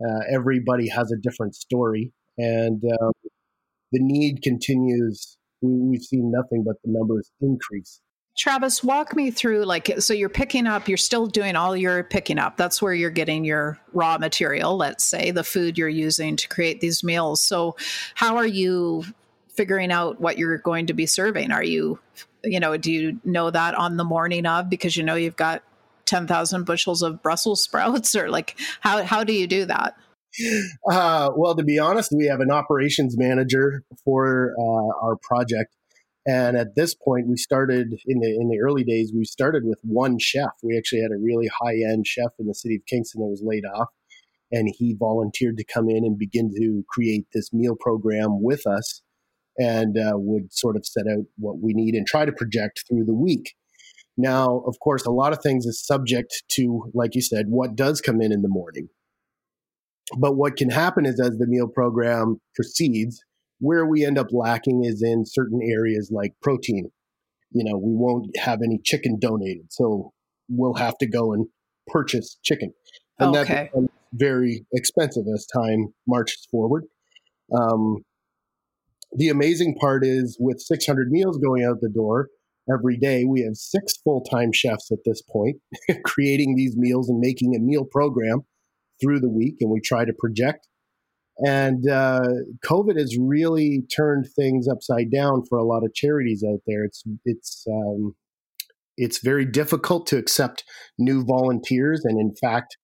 Uh, 0.00 0.20
everybody 0.32 0.88
has 0.88 1.12
a 1.12 1.20
different 1.20 1.54
story. 1.54 2.12
And 2.38 2.82
um, 3.02 3.12
the 3.92 4.00
need 4.00 4.42
continues. 4.42 5.36
We, 5.62 5.96
have 5.96 6.02
seen 6.02 6.30
nothing 6.30 6.64
but 6.64 6.76
the 6.84 6.90
numbers 6.90 7.30
increase. 7.40 8.00
Travis, 8.36 8.82
walk 8.82 9.14
me 9.14 9.30
through 9.30 9.64
like, 9.64 10.00
so 10.00 10.14
you're 10.14 10.30
picking 10.30 10.66
up, 10.66 10.88
you're 10.88 10.96
still 10.96 11.26
doing 11.26 11.56
all 11.56 11.76
your 11.76 12.04
picking 12.04 12.38
up. 12.38 12.56
That's 12.56 12.80
where 12.80 12.94
you're 12.94 13.10
getting 13.10 13.44
your 13.44 13.78
raw 13.92 14.16
material, 14.18 14.76
let's 14.76 15.04
say, 15.04 15.30
the 15.30 15.44
food 15.44 15.76
you're 15.76 15.88
using 15.88 16.36
to 16.36 16.48
create 16.48 16.80
these 16.80 17.04
meals. 17.04 17.42
So, 17.42 17.76
how 18.14 18.36
are 18.36 18.46
you 18.46 19.04
figuring 19.48 19.92
out 19.92 20.20
what 20.20 20.38
you're 20.38 20.58
going 20.58 20.86
to 20.86 20.94
be 20.94 21.04
serving? 21.04 21.50
Are 21.50 21.62
you, 21.62 21.98
you 22.42 22.60
know, 22.60 22.76
do 22.78 22.90
you 22.90 23.20
know 23.24 23.50
that 23.50 23.74
on 23.74 23.98
the 23.98 24.04
morning 24.04 24.46
of 24.46 24.70
because 24.70 24.96
you 24.96 25.02
know 25.02 25.16
you've 25.16 25.36
got 25.36 25.62
10,000 26.06 26.64
bushels 26.64 27.02
of 27.02 27.22
Brussels 27.22 27.62
sprouts 27.62 28.16
or 28.16 28.30
like 28.30 28.58
how 28.80 29.02
how 29.04 29.22
do 29.22 29.32
you 29.32 29.46
do 29.46 29.66
that? 29.66 29.96
Uh, 30.88 31.30
well, 31.36 31.54
to 31.54 31.64
be 31.64 31.78
honest, 31.78 32.12
we 32.16 32.26
have 32.26 32.40
an 32.40 32.50
operations 32.50 33.16
manager 33.18 33.82
for 34.04 34.54
uh, 34.58 35.04
our 35.04 35.16
project, 35.22 35.76
and 36.26 36.56
at 36.56 36.74
this 36.76 36.94
point, 36.94 37.26
we 37.28 37.36
started 37.36 37.94
in 38.06 38.20
the 38.20 38.36
in 38.40 38.48
the 38.48 38.60
early 38.60 38.84
days. 38.84 39.12
We 39.14 39.24
started 39.24 39.64
with 39.64 39.80
one 39.82 40.18
chef. 40.18 40.50
We 40.62 40.76
actually 40.76 41.02
had 41.02 41.10
a 41.10 41.18
really 41.18 41.50
high 41.60 41.76
end 41.76 42.06
chef 42.06 42.30
in 42.38 42.46
the 42.46 42.54
city 42.54 42.76
of 42.76 42.86
Kingston 42.86 43.22
that 43.22 43.28
was 43.28 43.42
laid 43.44 43.64
off, 43.64 43.88
and 44.52 44.72
he 44.76 44.94
volunteered 44.98 45.56
to 45.56 45.64
come 45.64 45.88
in 45.88 46.04
and 46.04 46.18
begin 46.18 46.50
to 46.56 46.84
create 46.88 47.26
this 47.34 47.52
meal 47.52 47.74
program 47.78 48.42
with 48.42 48.66
us, 48.66 49.02
and 49.58 49.98
uh, 49.98 50.12
would 50.14 50.52
sort 50.52 50.76
of 50.76 50.86
set 50.86 51.06
out 51.10 51.24
what 51.38 51.60
we 51.60 51.72
need 51.74 51.94
and 51.94 52.06
try 52.06 52.24
to 52.24 52.32
project 52.32 52.84
through 52.88 53.04
the 53.04 53.14
week. 53.14 53.54
Now, 54.16 54.62
of 54.66 54.78
course, 54.80 55.06
a 55.06 55.10
lot 55.10 55.32
of 55.32 55.42
things 55.42 55.66
is 55.66 55.84
subject 55.84 56.44
to, 56.52 56.90
like 56.94 57.14
you 57.14 57.22
said, 57.22 57.46
what 57.48 57.74
does 57.74 58.00
come 58.00 58.20
in 58.20 58.32
in 58.32 58.42
the 58.42 58.48
morning 58.48 58.88
but 60.18 60.36
what 60.36 60.56
can 60.56 60.70
happen 60.70 61.06
is 61.06 61.20
as 61.20 61.38
the 61.38 61.46
meal 61.46 61.68
program 61.68 62.40
proceeds, 62.54 63.22
where 63.58 63.86
we 63.86 64.04
end 64.04 64.18
up 64.18 64.28
lacking 64.32 64.84
is 64.84 65.02
in 65.02 65.24
certain 65.26 65.60
areas 65.62 66.10
like 66.12 66.32
protein. 66.42 66.90
You 67.52 67.64
know, 67.64 67.76
we 67.76 67.94
won't 67.94 68.26
have 68.38 68.60
any 68.64 68.80
chicken 68.84 69.18
donated. 69.20 69.66
So 69.70 70.12
we'll 70.48 70.74
have 70.74 70.96
to 70.98 71.06
go 71.06 71.32
and 71.32 71.46
purchase 71.86 72.38
chicken. 72.42 72.72
And 73.18 73.36
okay. 73.36 73.54
that 73.54 73.72
becomes 73.72 73.88
very 74.12 74.64
expensive 74.72 75.24
as 75.34 75.46
time 75.46 75.92
marches 76.06 76.46
forward. 76.50 76.84
Um, 77.54 77.98
the 79.12 79.28
amazing 79.28 79.76
part 79.80 80.04
is 80.04 80.36
with 80.40 80.60
600 80.60 81.10
meals 81.10 81.38
going 81.38 81.64
out 81.64 81.80
the 81.80 81.88
door 81.88 82.28
every 82.72 82.96
day, 82.96 83.24
we 83.24 83.42
have 83.42 83.56
six 83.56 83.96
full 84.02 84.22
time 84.22 84.52
chefs 84.52 84.90
at 84.90 84.98
this 85.04 85.22
point 85.22 85.56
creating 86.04 86.56
these 86.56 86.76
meals 86.76 87.08
and 87.08 87.18
making 87.18 87.54
a 87.54 87.58
meal 87.58 87.84
program 87.84 88.42
through 89.00 89.20
the 89.20 89.28
week 89.28 89.56
and 89.60 89.70
we 89.70 89.80
try 89.80 90.04
to 90.04 90.12
project. 90.18 90.68
And 91.38 91.88
uh, 91.88 92.20
COVID 92.64 92.98
has 92.98 93.16
really 93.18 93.82
turned 93.94 94.26
things 94.36 94.68
upside 94.68 95.10
down 95.10 95.42
for 95.48 95.58
a 95.58 95.64
lot 95.64 95.84
of 95.84 95.94
charities 95.94 96.44
out 96.46 96.60
there. 96.66 96.84
It's 96.84 97.02
it's 97.24 97.64
um, 97.70 98.14
it's 98.98 99.20
very 99.24 99.46
difficult 99.46 100.06
to 100.08 100.18
accept 100.18 100.64
new 100.98 101.24
volunteers, 101.24 102.04
and 102.04 102.20
in 102.20 102.34
fact, 102.42 102.76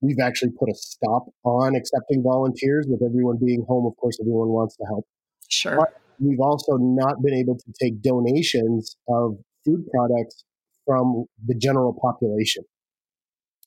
we've 0.00 0.20
actually 0.22 0.52
put 0.58 0.70
a 0.70 0.74
stop 0.74 1.26
on 1.44 1.76
accepting 1.76 2.22
volunteers. 2.22 2.86
With 2.88 3.02
everyone 3.02 3.36
being 3.44 3.66
home, 3.68 3.86
of 3.86 3.94
course, 4.00 4.16
everyone 4.18 4.48
wants 4.48 4.76
to 4.76 4.84
help. 4.86 5.04
Sure. 5.50 5.76
But 5.76 6.00
we've 6.18 6.40
also 6.40 6.78
not 6.80 7.16
been 7.22 7.34
able 7.34 7.56
to 7.58 7.72
take 7.82 8.00
donations 8.00 8.96
of 9.08 9.36
food 9.66 9.84
products 9.94 10.44
from 10.86 11.26
the 11.46 11.54
general 11.54 11.94
population. 12.00 12.64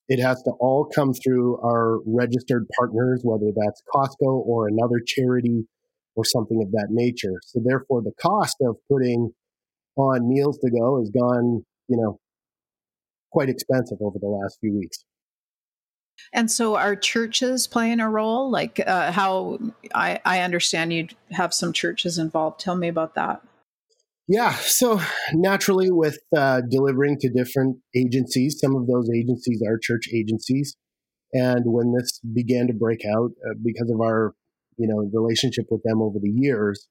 It 0.10 0.22
has 0.22 0.42
to 0.44 0.52
all 0.60 0.90
come 0.94 1.14
through 1.14 1.60
our 1.62 2.00
registered 2.06 2.68
partners, 2.78 3.22
whether 3.24 3.52
that's 3.56 3.82
Costco 3.94 4.46
or 4.46 4.68
another 4.68 5.02
charity 5.06 5.66
or 6.16 6.26
something 6.26 6.62
of 6.62 6.72
that 6.72 6.88
nature. 6.90 7.40
So 7.46 7.62
therefore, 7.64 8.02
the 8.02 8.12
cost 8.22 8.58
of 8.62 8.76
putting 8.92 9.32
on 9.96 10.28
meals 10.28 10.58
to 10.60 10.70
go 10.70 11.00
has 11.00 11.10
gone, 11.10 11.66
you 11.88 11.98
know, 11.98 12.20
quite 13.32 13.50
expensive 13.50 13.98
over 14.02 14.20
the 14.20 14.28
last 14.28 14.58
few 14.60 14.78
weeks. 14.78 15.06
And 16.32 16.50
so, 16.50 16.76
are 16.76 16.96
churches 16.96 17.68
playing 17.68 18.00
a 18.00 18.10
role? 18.10 18.50
Like 18.50 18.80
uh, 18.86 19.12
how 19.12 19.60
I, 19.96 20.20
I 20.24 20.42
understand 20.42 20.94
you 20.94 21.08
have 21.32 21.54
some 21.54 21.74
churches 21.74 22.18
involved. 22.18 22.60
Tell 22.60 22.76
me 22.76 22.88
about 22.88 23.16
that. 23.16 23.42
Yeah, 24.28 24.54
so 24.54 25.02
naturally, 25.34 25.92
with 25.92 26.18
uh, 26.36 26.62
delivering 26.70 27.18
to 27.20 27.30
different 27.30 27.78
agencies, 27.96 28.58
some 28.60 28.76
of 28.76 28.88
those 28.88 29.10
agencies 29.14 29.62
are 29.68 29.78
church 29.78 30.08
agencies, 30.14 30.78
and 31.34 31.64
when 31.66 31.94
this 31.94 32.20
began 32.34 32.68
to 32.68 32.74
break 32.74 33.02
out, 33.06 33.32
uh, 33.46 33.56
because 33.64 33.90
of 33.94 34.00
our, 34.00 34.34
you 34.78 34.88
know, 34.88 35.10
relationship 35.14 35.66
with 35.70 35.84
them 35.84 36.02
over 36.02 36.20
the 36.22 36.32
years, 36.34 36.88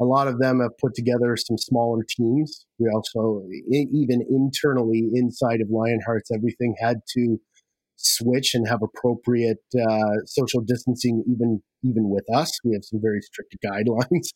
a 0.00 0.04
lot 0.04 0.26
of 0.26 0.38
them 0.38 0.60
have 0.60 0.76
put 0.78 0.94
together 0.94 1.36
some 1.36 1.58
smaller 1.58 2.02
teams. 2.08 2.64
We 2.78 2.88
also, 2.88 3.42
even 3.70 4.24
internally 4.30 5.10
inside 5.12 5.60
of 5.60 5.68
Lionhearts, 5.68 6.34
everything 6.34 6.76
had 6.80 7.00
to 7.14 7.38
switch 7.96 8.54
and 8.54 8.66
have 8.66 8.80
appropriate 8.82 9.58
uh, 9.78 10.24
social 10.24 10.62
distancing, 10.62 11.24
even 11.30 11.62
even 11.84 12.08
with 12.08 12.24
us. 12.34 12.58
We 12.64 12.72
have 12.72 12.84
some 12.84 13.00
very 13.02 13.20
strict 13.20 13.54
guidelines 13.64 14.28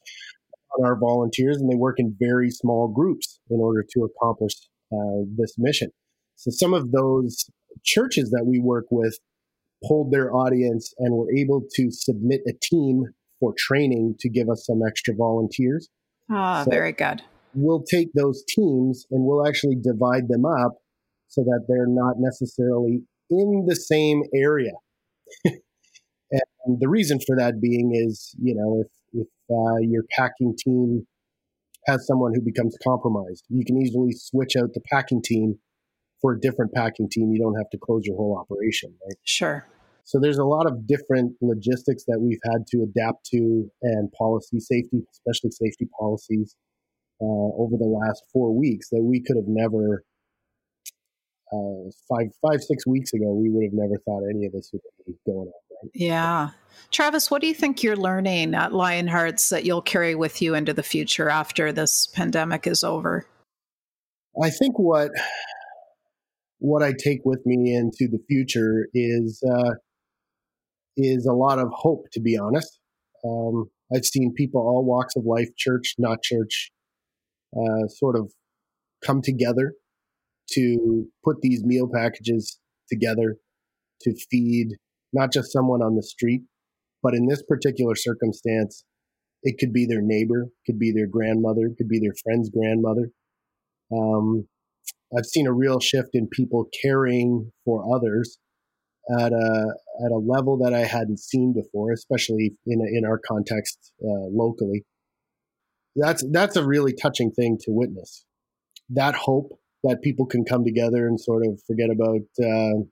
on 0.79 0.87
our 0.87 0.99
volunteers, 0.99 1.57
and 1.57 1.71
they 1.71 1.77
work 1.77 1.97
in 1.99 2.17
very 2.19 2.51
small 2.51 2.89
groups 2.89 3.41
in 3.51 3.61
order 3.61 3.85
to 3.95 4.05
accomplish 4.05 4.55
uh, 4.93 5.25
this 5.37 5.55
mission. 5.59 5.91
So 6.37 6.51
some 6.51 6.75
of 6.75 6.93
those 6.93 7.45
churches 7.85 8.31
that 8.31 8.45
we 8.47 8.61
work 8.61 8.87
with 8.91 9.19
pulled 9.87 10.13
their 10.13 10.35
audience 10.35 10.93
and 10.99 11.15
were 11.15 11.33
able 11.33 11.63
to 11.75 11.91
submit 11.91 12.41
a 12.49 12.53
team 12.63 13.05
for 13.41 13.55
training 13.57 14.17
to 14.21 14.29
give 14.29 14.49
us 14.49 14.65
some 14.67 14.81
extra 14.87 15.15
volunteers. 15.15 15.89
Ah, 16.31 16.63
so 16.65 16.71
very 16.71 16.93
good. 16.93 17.23
We'll 17.55 17.83
take 17.83 18.13
those 18.15 18.43
teams 18.49 19.07
and 19.11 19.25
we'll 19.25 19.47
actually 19.47 19.77
divide 19.77 20.29
them 20.29 20.45
up 20.45 20.73
so 21.29 21.43
that 21.43 21.65
they're 21.69 21.87
not 21.87 22.15
necessarily 22.19 23.03
in 23.31 23.67
the 23.69 23.77
same 23.77 24.23
area. 24.35 24.73
and 25.45 26.81
the 26.81 26.89
reason 26.89 27.19
for 27.27 27.37
that 27.37 27.61
being 27.61 27.93
is, 27.95 28.35
you 28.41 28.55
know, 28.55 28.81
if 28.81 28.89
if 29.13 29.29
uh, 29.51 29.79
your 29.81 30.05
packing 30.17 30.55
team 30.57 31.07
has 31.87 32.07
someone 32.07 32.33
who 32.35 32.41
becomes 32.41 32.77
compromised. 32.83 33.45
You 33.49 33.65
can 33.65 33.81
easily 33.81 34.13
switch 34.13 34.57
out 34.57 34.71
the 34.73 34.81
packing 34.91 35.23
team 35.23 35.59
for 36.21 36.33
a 36.33 36.41
different 36.41 36.73
packing 36.73 37.09
team. 37.11 37.33
You 37.33 37.41
don't 37.41 37.57
have 37.57 37.69
to 37.71 37.79
close 37.79 38.03
your 38.05 38.17
whole 38.17 38.39
operation, 38.39 38.95
right? 39.05 39.17
Sure. 39.25 39.67
So 40.05 40.19
there's 40.21 40.39
a 40.39 40.45
lot 40.45 40.67
of 40.67 40.87
different 40.87 41.35
logistics 41.41 42.05
that 42.07 42.21
we've 42.21 42.41
had 42.45 42.67
to 42.69 42.83
adapt 42.83 43.27
to 43.33 43.71
and 43.83 44.13
policy 44.13 44.61
safety, 44.61 45.03
especially 45.13 45.51
safety 45.51 45.89
policies, 45.99 46.57
uh, 47.21 47.25
over 47.25 47.77
the 47.79 47.87
last 47.87 48.23
four 48.33 48.55
weeks 48.55 48.91
that 48.91 49.03
we 49.03 49.21
could 49.21 49.37
have 49.37 49.49
never 49.49 50.05
uh, 51.53 51.91
five 52.09 52.29
five 52.43 52.61
six 52.61 52.87
weeks 52.87 53.13
ago 53.13 53.33
we 53.33 53.49
would 53.51 53.65
have 53.65 53.73
never 53.73 53.99
thought 54.05 54.23
any 54.29 54.47
of 54.47 54.53
this 54.53 54.71
would 54.73 54.83
be 55.07 55.15
going 55.27 55.49
on. 55.49 55.64
Yeah. 55.95 56.51
Travis, 56.91 57.31
what 57.31 57.41
do 57.41 57.49
you 57.49 57.55
think 57.55 57.83
you're 57.83 57.97
learning 57.97 58.55
at 58.55 58.73
Lionhearts 58.73 59.49
that 59.51 59.65
you'll 59.65 59.83
carry 59.83 60.15
with 60.15 60.41
you 60.41 60.55
into 60.55 60.73
the 60.73 60.83
future 60.83 61.29
after 61.29 61.73
this 61.73 62.07
pandemic 62.15 62.67
is 62.67 62.85
over? 62.85 63.27
I 64.41 64.51
think 64.51 64.79
what 64.79 65.11
what 66.59 66.83
I 66.83 66.93
take 66.93 67.21
with 67.25 67.45
me 67.45 67.75
into 67.75 68.09
the 68.11 68.21
future 68.29 68.89
is 68.95 69.43
uh, 69.49 69.73
is 70.97 71.27
a 71.27 71.33
lot 71.33 71.59
of 71.59 71.69
hope. 71.73 72.07
To 72.13 72.21
be 72.21 72.39
honest, 72.39 72.79
um, 73.25 73.67
I've 73.95 74.05
seen 74.05 74.33
people 74.35 74.61
all 74.61 74.85
walks 74.85 75.17
of 75.17 75.25
life, 75.25 75.49
church, 75.57 75.95
not 75.99 76.23
church, 76.23 76.71
uh, 77.57 77.89
sort 77.89 78.17
of 78.17 78.33
come 79.05 79.21
together 79.23 79.75
to 80.53 81.07
put 81.25 81.41
these 81.41 81.63
meal 81.65 81.89
packages 81.93 82.59
together 82.89 83.37
to 84.03 84.15
feed 84.31 84.77
not 85.15 85.33
just 85.33 85.53
someone 85.53 85.83
on 85.83 85.97
the 85.97 86.03
street, 86.03 86.43
but 87.03 87.15
in 87.15 87.27
this 87.27 87.43
particular 87.43 87.95
circumstance, 87.95 88.85
it 89.43 89.57
could 89.59 89.73
be 89.73 89.87
their 89.87 90.03
neighbor, 90.03 90.49
could 90.67 90.79
be 90.79 90.93
their 90.93 91.07
grandmother, 91.07 91.71
could 91.77 91.89
be 91.89 92.01
their 92.01 92.15
friend's 92.25 92.51
grandmother. 92.51 93.11
Um, 93.93 94.49
I've 95.17 95.27
seen 95.27 95.47
a 95.47 95.53
real 95.53 95.81
shift 95.81 96.11
in 96.15 96.29
people 96.29 96.69
caring 96.83 97.53
for 97.65 97.95
others 97.95 98.39
at 99.21 99.33
a 99.33 99.75
at 100.05 100.11
a 100.11 100.17
level 100.17 100.59
that 100.65 100.73
I 100.73 100.81
hadn't 100.81 101.21
seen 101.21 101.53
before, 101.53 101.93
especially 101.93 102.57
in 102.67 102.81
in 102.81 103.05
our 103.05 103.21
context 103.27 103.93
uh, 104.03 104.29
locally. 104.33 104.85
that's 105.97 106.25
that's 106.33 106.57
a 106.57 106.67
really 106.67 106.95
touching 106.95 107.31
thing 107.31 107.59
to 107.63 107.71
witness. 107.71 108.25
That 108.89 109.15
hope 109.15 109.59
that 109.85 110.03
people 110.03 110.27
can 110.27 110.45
come 110.45 110.65
together 110.65 111.07
and 111.07 111.21
sort 111.21 111.45
of 111.47 111.61
forget 111.67 111.91
about 111.91 112.23
uh, 112.43 112.83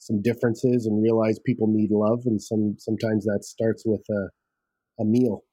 some 0.00 0.22
differences 0.22 0.86
and 0.86 1.02
realize 1.02 1.38
people 1.44 1.68
need 1.68 1.90
love, 1.92 2.22
and 2.24 2.42
some 2.42 2.74
sometimes 2.78 3.24
that 3.26 3.44
starts 3.44 3.84
with 3.86 4.02
a, 4.10 5.02
a 5.02 5.04
meal 5.04 5.44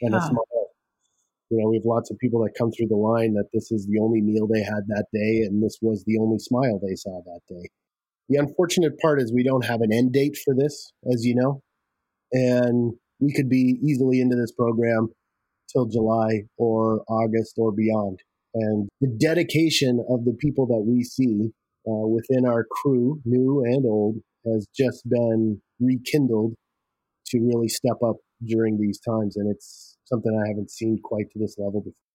and 0.00 0.14
a 0.14 0.20
smile. 0.20 0.46
You 1.50 1.58
know, 1.58 1.68
we 1.68 1.76
have 1.76 1.84
lots 1.84 2.10
of 2.10 2.18
people 2.18 2.42
that 2.44 2.54
come 2.56 2.70
through 2.72 2.88
the 2.88 2.96
line 2.96 3.34
that 3.34 3.48
this 3.52 3.70
is 3.70 3.86
the 3.86 4.00
only 4.00 4.20
meal 4.20 4.46
they 4.46 4.62
had 4.62 4.86
that 4.88 5.06
day, 5.12 5.44
and 5.44 5.62
this 5.62 5.78
was 5.82 6.02
the 6.06 6.18
only 6.18 6.38
smile 6.38 6.80
they 6.80 6.94
saw 6.94 7.20
that 7.24 7.40
day. 7.48 7.68
The 8.28 8.38
unfortunate 8.38 8.98
part 9.00 9.20
is 9.20 9.32
we 9.32 9.44
don't 9.44 9.64
have 9.64 9.80
an 9.80 9.92
end 9.92 10.12
date 10.12 10.36
for 10.44 10.54
this, 10.56 10.92
as 11.12 11.24
you 11.24 11.34
know, 11.34 11.62
and 12.32 12.94
we 13.18 13.32
could 13.34 13.48
be 13.48 13.78
easily 13.82 14.20
into 14.20 14.36
this 14.36 14.52
program 14.52 15.08
till 15.70 15.86
July 15.86 16.44
or 16.56 17.02
August 17.08 17.54
or 17.58 17.72
beyond. 17.72 18.20
And 18.54 18.88
the 19.00 19.14
dedication 19.20 20.04
of 20.08 20.24
the 20.24 20.36
people 20.40 20.66
that 20.68 20.84
we 20.86 21.04
see 21.04 21.50
uh, 21.90 22.06
within 22.06 22.46
our 22.46 22.64
crew, 22.70 23.20
new 23.24 23.64
and 23.64 23.84
old, 23.84 24.16
has 24.46 24.66
just 24.76 25.08
been 25.08 25.60
rekindled 25.80 26.54
to 27.26 27.38
really 27.40 27.68
step 27.68 27.96
up 28.06 28.16
during 28.44 28.78
these 28.78 29.00
times. 29.00 29.36
And 29.36 29.50
it's 29.50 29.96
something 30.04 30.32
I 30.32 30.48
haven't 30.48 30.70
seen 30.70 30.98
quite 31.02 31.30
to 31.32 31.38
this 31.38 31.56
level 31.58 31.80
before. 31.80 32.09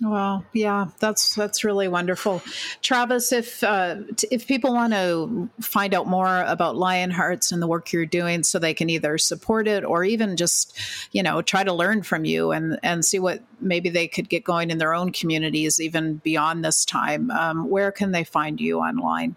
Well, 0.00 0.44
yeah, 0.52 0.90
that's 1.00 1.34
that's 1.34 1.64
really 1.64 1.88
wonderful, 1.88 2.40
Travis. 2.82 3.32
If 3.32 3.64
uh, 3.64 3.96
if 4.30 4.46
people 4.46 4.72
want 4.72 4.92
to 4.92 5.50
find 5.60 5.92
out 5.92 6.06
more 6.06 6.42
about 6.42 6.76
Lionhearts 6.76 7.50
and 7.50 7.60
the 7.60 7.66
work 7.66 7.92
you're 7.92 8.06
doing, 8.06 8.44
so 8.44 8.60
they 8.60 8.74
can 8.74 8.90
either 8.90 9.18
support 9.18 9.66
it 9.66 9.84
or 9.84 10.04
even 10.04 10.36
just, 10.36 10.78
you 11.10 11.20
know, 11.22 11.42
try 11.42 11.64
to 11.64 11.72
learn 11.72 12.04
from 12.04 12.24
you 12.24 12.52
and 12.52 12.78
and 12.84 13.04
see 13.04 13.18
what 13.18 13.42
maybe 13.60 13.88
they 13.88 14.06
could 14.06 14.28
get 14.28 14.44
going 14.44 14.70
in 14.70 14.78
their 14.78 14.94
own 14.94 15.10
communities, 15.10 15.80
even 15.80 16.18
beyond 16.18 16.64
this 16.64 16.84
time. 16.84 17.32
Um, 17.32 17.68
where 17.68 17.90
can 17.90 18.12
they 18.12 18.22
find 18.22 18.60
you 18.60 18.78
online? 18.78 19.34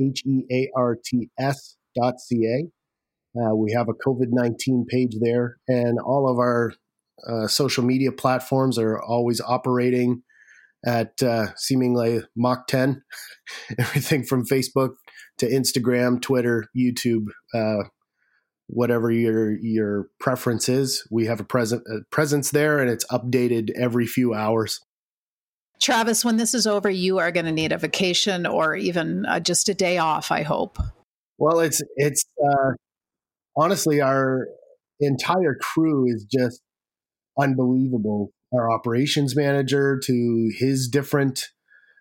H 0.00 0.22
E 0.26 0.44
A 0.50 0.70
R 0.76 0.96
T 1.04 1.30
S 1.38 1.76
dot 2.00 2.20
C 2.20 2.46
A. 2.46 3.40
Uh, 3.40 3.54
we 3.54 3.72
have 3.72 3.88
a 3.88 4.08
COVID 4.08 4.28
19 4.30 4.86
page 4.88 5.16
there, 5.20 5.56
and 5.68 5.98
all 5.98 6.30
of 6.30 6.38
our 6.38 6.72
uh, 7.28 7.46
social 7.46 7.84
media 7.84 8.12
platforms 8.12 8.78
are 8.78 9.00
always 9.02 9.40
operating 9.40 10.22
at 10.86 11.22
uh, 11.22 11.46
seemingly 11.56 12.22
Mach 12.36 12.66
10. 12.66 13.02
Everything 13.78 14.24
from 14.24 14.46
Facebook 14.46 14.90
to 15.38 15.46
Instagram, 15.48 16.20
Twitter, 16.20 16.66
YouTube, 16.76 17.26
uh, 17.54 17.88
whatever 18.66 19.10
your 19.10 19.58
your 19.58 20.08
preference 20.20 20.68
is. 20.68 21.06
We 21.10 21.26
have 21.26 21.40
a 21.40 21.44
present 21.44 21.82
a 21.88 22.00
presence 22.10 22.50
there, 22.50 22.78
and 22.78 22.90
it's 22.90 23.06
updated 23.06 23.70
every 23.76 24.06
few 24.06 24.34
hours. 24.34 24.80
Travis, 25.84 26.24
when 26.24 26.38
this 26.38 26.54
is 26.54 26.66
over, 26.66 26.88
you 26.88 27.18
are 27.18 27.30
going 27.30 27.44
to 27.44 27.52
need 27.52 27.70
a 27.70 27.76
vacation 27.76 28.46
or 28.46 28.74
even 28.74 29.26
uh, 29.26 29.38
just 29.38 29.68
a 29.68 29.74
day 29.74 29.98
off, 29.98 30.32
I 30.32 30.42
hope. 30.42 30.78
Well, 31.36 31.60
it's, 31.60 31.82
it's, 31.96 32.24
uh, 32.42 32.70
honestly, 33.54 34.00
our 34.00 34.48
entire 34.98 35.58
crew 35.60 36.06
is 36.06 36.24
just 36.24 36.62
unbelievable. 37.38 38.30
Our 38.54 38.72
operations 38.72 39.36
manager 39.36 40.00
to 40.02 40.50
his 40.58 40.88
different 40.88 41.48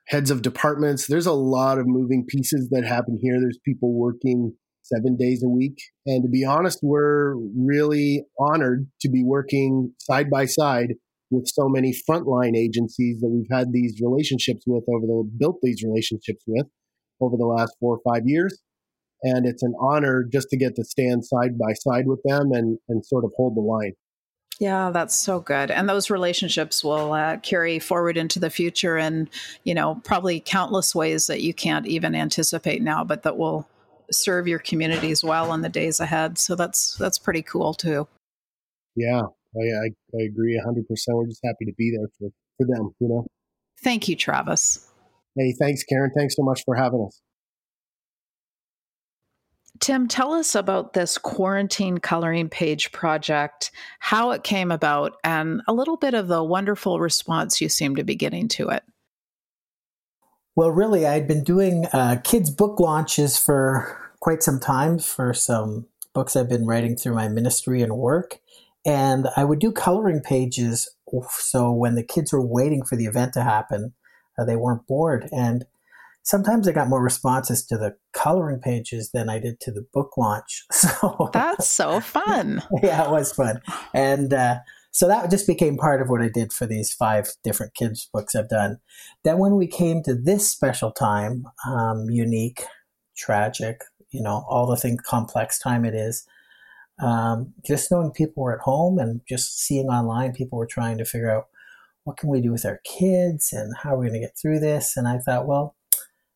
heads 0.07 0.31
of 0.31 0.41
departments. 0.41 1.07
There's 1.07 1.25
a 1.25 1.33
lot 1.33 1.77
of 1.77 1.85
moving 1.85 2.25
pieces 2.25 2.69
that 2.71 2.85
happen 2.85 3.19
here. 3.21 3.37
There's 3.41 3.59
people 3.65 3.93
working 3.93 4.53
seven 4.83 5.17
days 5.17 5.43
a 5.43 5.49
week. 5.49 5.77
And 6.05 6.23
to 6.23 6.29
be 6.29 6.45
honest, 6.45 6.79
we're 6.81 7.35
really 7.35 8.23
honored 8.39 8.87
to 9.01 9.09
be 9.09 9.25
working 9.25 9.93
side 9.99 10.29
by 10.29 10.45
side 10.45 10.93
with 11.33 11.47
so 11.47 11.67
many 11.67 11.93
frontline 12.07 12.55
agencies 12.55 13.19
that 13.21 13.29
we've 13.29 13.49
had 13.51 13.73
these 13.73 13.99
relationships 14.01 14.63
with 14.65 14.83
over 14.87 15.05
the 15.05 15.29
built 15.37 15.57
these 15.61 15.83
relationships 15.83 16.43
with 16.47 16.67
over 17.19 17.35
the 17.37 17.45
last 17.45 17.75
four 17.79 17.97
or 17.97 18.13
five 18.13 18.23
years. 18.25 18.61
And 19.23 19.45
it's 19.45 19.63
an 19.63 19.73
honor 19.79 20.25
just 20.31 20.49
to 20.49 20.57
get 20.57 20.75
to 20.75 20.83
stand 20.83 21.25
side 21.25 21.57
by 21.57 21.73
side 21.73 22.07
with 22.07 22.21
them 22.23 22.51
and, 22.51 22.77
and 22.89 23.05
sort 23.05 23.23
of 23.23 23.31
hold 23.35 23.55
the 23.55 23.61
line. 23.61 23.93
Yeah, 24.59 24.91
that's 24.91 25.19
so 25.19 25.39
good. 25.39 25.71
And 25.71 25.89
those 25.89 26.09
relationships 26.09 26.83
will 26.83 27.13
uh, 27.13 27.37
carry 27.37 27.79
forward 27.79 28.17
into 28.17 28.39
the 28.39 28.49
future 28.49 28.97
and, 28.97 29.29
you 29.63 29.73
know, 29.73 29.99
probably 30.03 30.39
countless 30.39 30.93
ways 30.93 31.27
that 31.27 31.41
you 31.41 31.53
can't 31.53 31.87
even 31.87 32.13
anticipate 32.13 32.81
now, 32.81 33.03
but 33.03 33.23
that 33.23 33.37
will 33.37 33.67
serve 34.11 34.47
your 34.47 34.59
communities 34.59 35.23
well 35.23 35.53
in 35.53 35.61
the 35.61 35.69
days 35.69 35.99
ahead. 35.99 36.37
So 36.37 36.55
that's 36.55 36.95
that's 36.97 37.17
pretty 37.17 37.41
cool 37.41 37.73
too. 37.73 38.07
Yeah, 38.95 39.23
I, 39.55 39.61
I, 39.61 40.19
I 40.19 40.23
agree 40.23 40.61
100%. 40.65 40.83
We're 41.09 41.27
just 41.27 41.41
happy 41.43 41.65
to 41.65 41.73
be 41.77 41.95
there 41.95 42.07
for, 42.17 42.29
for 42.57 42.67
them, 42.67 42.93
you 42.99 43.07
know? 43.07 43.25
Thank 43.83 44.07
you, 44.07 44.15
Travis. 44.15 44.89
Hey, 45.37 45.53
thanks, 45.59 45.83
Karen. 45.83 46.11
Thanks 46.15 46.35
so 46.35 46.43
much 46.43 46.63
for 46.65 46.75
having 46.75 47.05
us. 47.07 47.21
Tim, 49.79 50.07
tell 50.07 50.33
us 50.33 50.55
about 50.55 50.93
this 50.93 51.17
quarantine 51.17 51.97
coloring 51.97 52.47
page 52.47 52.91
project, 52.91 53.71
how 53.99 54.31
it 54.31 54.43
came 54.43 54.71
about, 54.71 55.17
and 55.23 55.61
a 55.67 55.73
little 55.73 55.97
bit 55.97 56.13
of 56.13 56.27
the 56.27 56.43
wonderful 56.43 56.99
response 56.99 57.59
you 57.59 57.67
seem 57.67 57.95
to 57.95 58.03
be 58.03 58.15
getting 58.15 58.47
to 58.49 58.69
it. 58.69 58.83
Well, 60.55 60.69
really, 60.69 61.07
I'd 61.07 61.27
been 61.27 61.43
doing 61.43 61.87
uh, 61.87 62.21
kids' 62.23 62.51
book 62.51 62.79
launches 62.79 63.37
for 63.37 63.99
quite 64.19 64.43
some 64.43 64.59
time 64.59 64.99
for 64.99 65.33
some 65.33 65.87
books 66.13 66.35
I've 66.35 66.47
been 66.47 66.67
writing 66.67 66.95
through 66.95 67.15
my 67.15 67.27
ministry 67.27 67.81
and 67.81 67.97
work. 67.97 68.39
And 68.85 69.27
I 69.37 69.43
would 69.43 69.59
do 69.59 69.71
coloring 69.71 70.21
pages 70.21 70.89
so 71.29 71.71
when 71.71 71.95
the 71.95 72.03
kids 72.03 72.33
were 72.33 72.45
waiting 72.45 72.83
for 72.83 72.95
the 72.95 73.05
event 73.05 73.33
to 73.33 73.43
happen, 73.43 73.93
uh, 74.37 74.45
they 74.45 74.55
weren't 74.55 74.87
bored. 74.87 75.29
And 75.31 75.65
sometimes 76.23 76.67
I 76.67 76.71
got 76.71 76.89
more 76.89 77.03
responses 77.03 77.65
to 77.67 77.77
the 77.77 77.95
coloring 78.13 78.59
pages 78.59 79.11
than 79.11 79.29
I 79.29 79.39
did 79.39 79.59
to 79.61 79.71
the 79.71 79.85
book 79.93 80.17
launch. 80.17 80.65
So 80.73 81.29
that's 81.33 81.67
so 81.67 81.99
fun. 81.99 82.61
yeah, 82.83 83.05
it 83.05 83.11
was 83.11 83.31
fun. 83.31 83.61
And 83.93 84.33
uh, 84.33 84.59
so 84.91 85.07
that 85.07 85.29
just 85.29 85.47
became 85.47 85.77
part 85.77 86.01
of 86.01 86.09
what 86.09 86.21
I 86.21 86.29
did 86.29 86.51
for 86.53 86.65
these 86.65 86.93
five 86.93 87.29
different 87.43 87.73
kids' 87.75 88.09
books 88.11 88.35
I've 88.35 88.49
done. 88.49 88.79
Then 89.23 89.37
when 89.37 89.55
we 89.55 89.67
came 89.67 90.03
to 90.03 90.15
this 90.15 90.49
special 90.49 90.91
time, 90.91 91.45
um, 91.67 92.09
unique, 92.09 92.63
tragic, 93.15 93.81
you 94.11 94.21
know, 94.21 94.45
all 94.49 94.67
the 94.67 94.77
things 94.77 95.01
complex 95.05 95.59
time 95.59 95.85
it 95.85 95.93
is, 95.93 96.25
um, 96.99 97.53
just 97.65 97.91
knowing 97.91 98.11
people 98.11 98.43
were 98.43 98.53
at 98.53 98.61
home 98.61 98.99
and 98.99 99.21
just 99.27 99.59
seeing 99.59 99.87
online 99.87 100.33
people 100.33 100.57
were 100.57 100.67
trying 100.67 100.97
to 100.97 101.05
figure 101.05 101.31
out 101.31 101.47
what 102.03 102.17
can 102.17 102.29
we 102.29 102.41
do 102.41 102.51
with 102.51 102.65
our 102.65 102.81
kids 102.83 103.51
and 103.51 103.73
how 103.81 103.95
are 103.95 103.99
we 103.99 104.07
going 104.07 104.19
to 104.19 104.25
get 104.25 104.37
through 104.39 104.59
this? 104.59 104.95
And 104.97 105.07
i 105.07 105.17
thought 105.17 105.47
well 105.47 105.75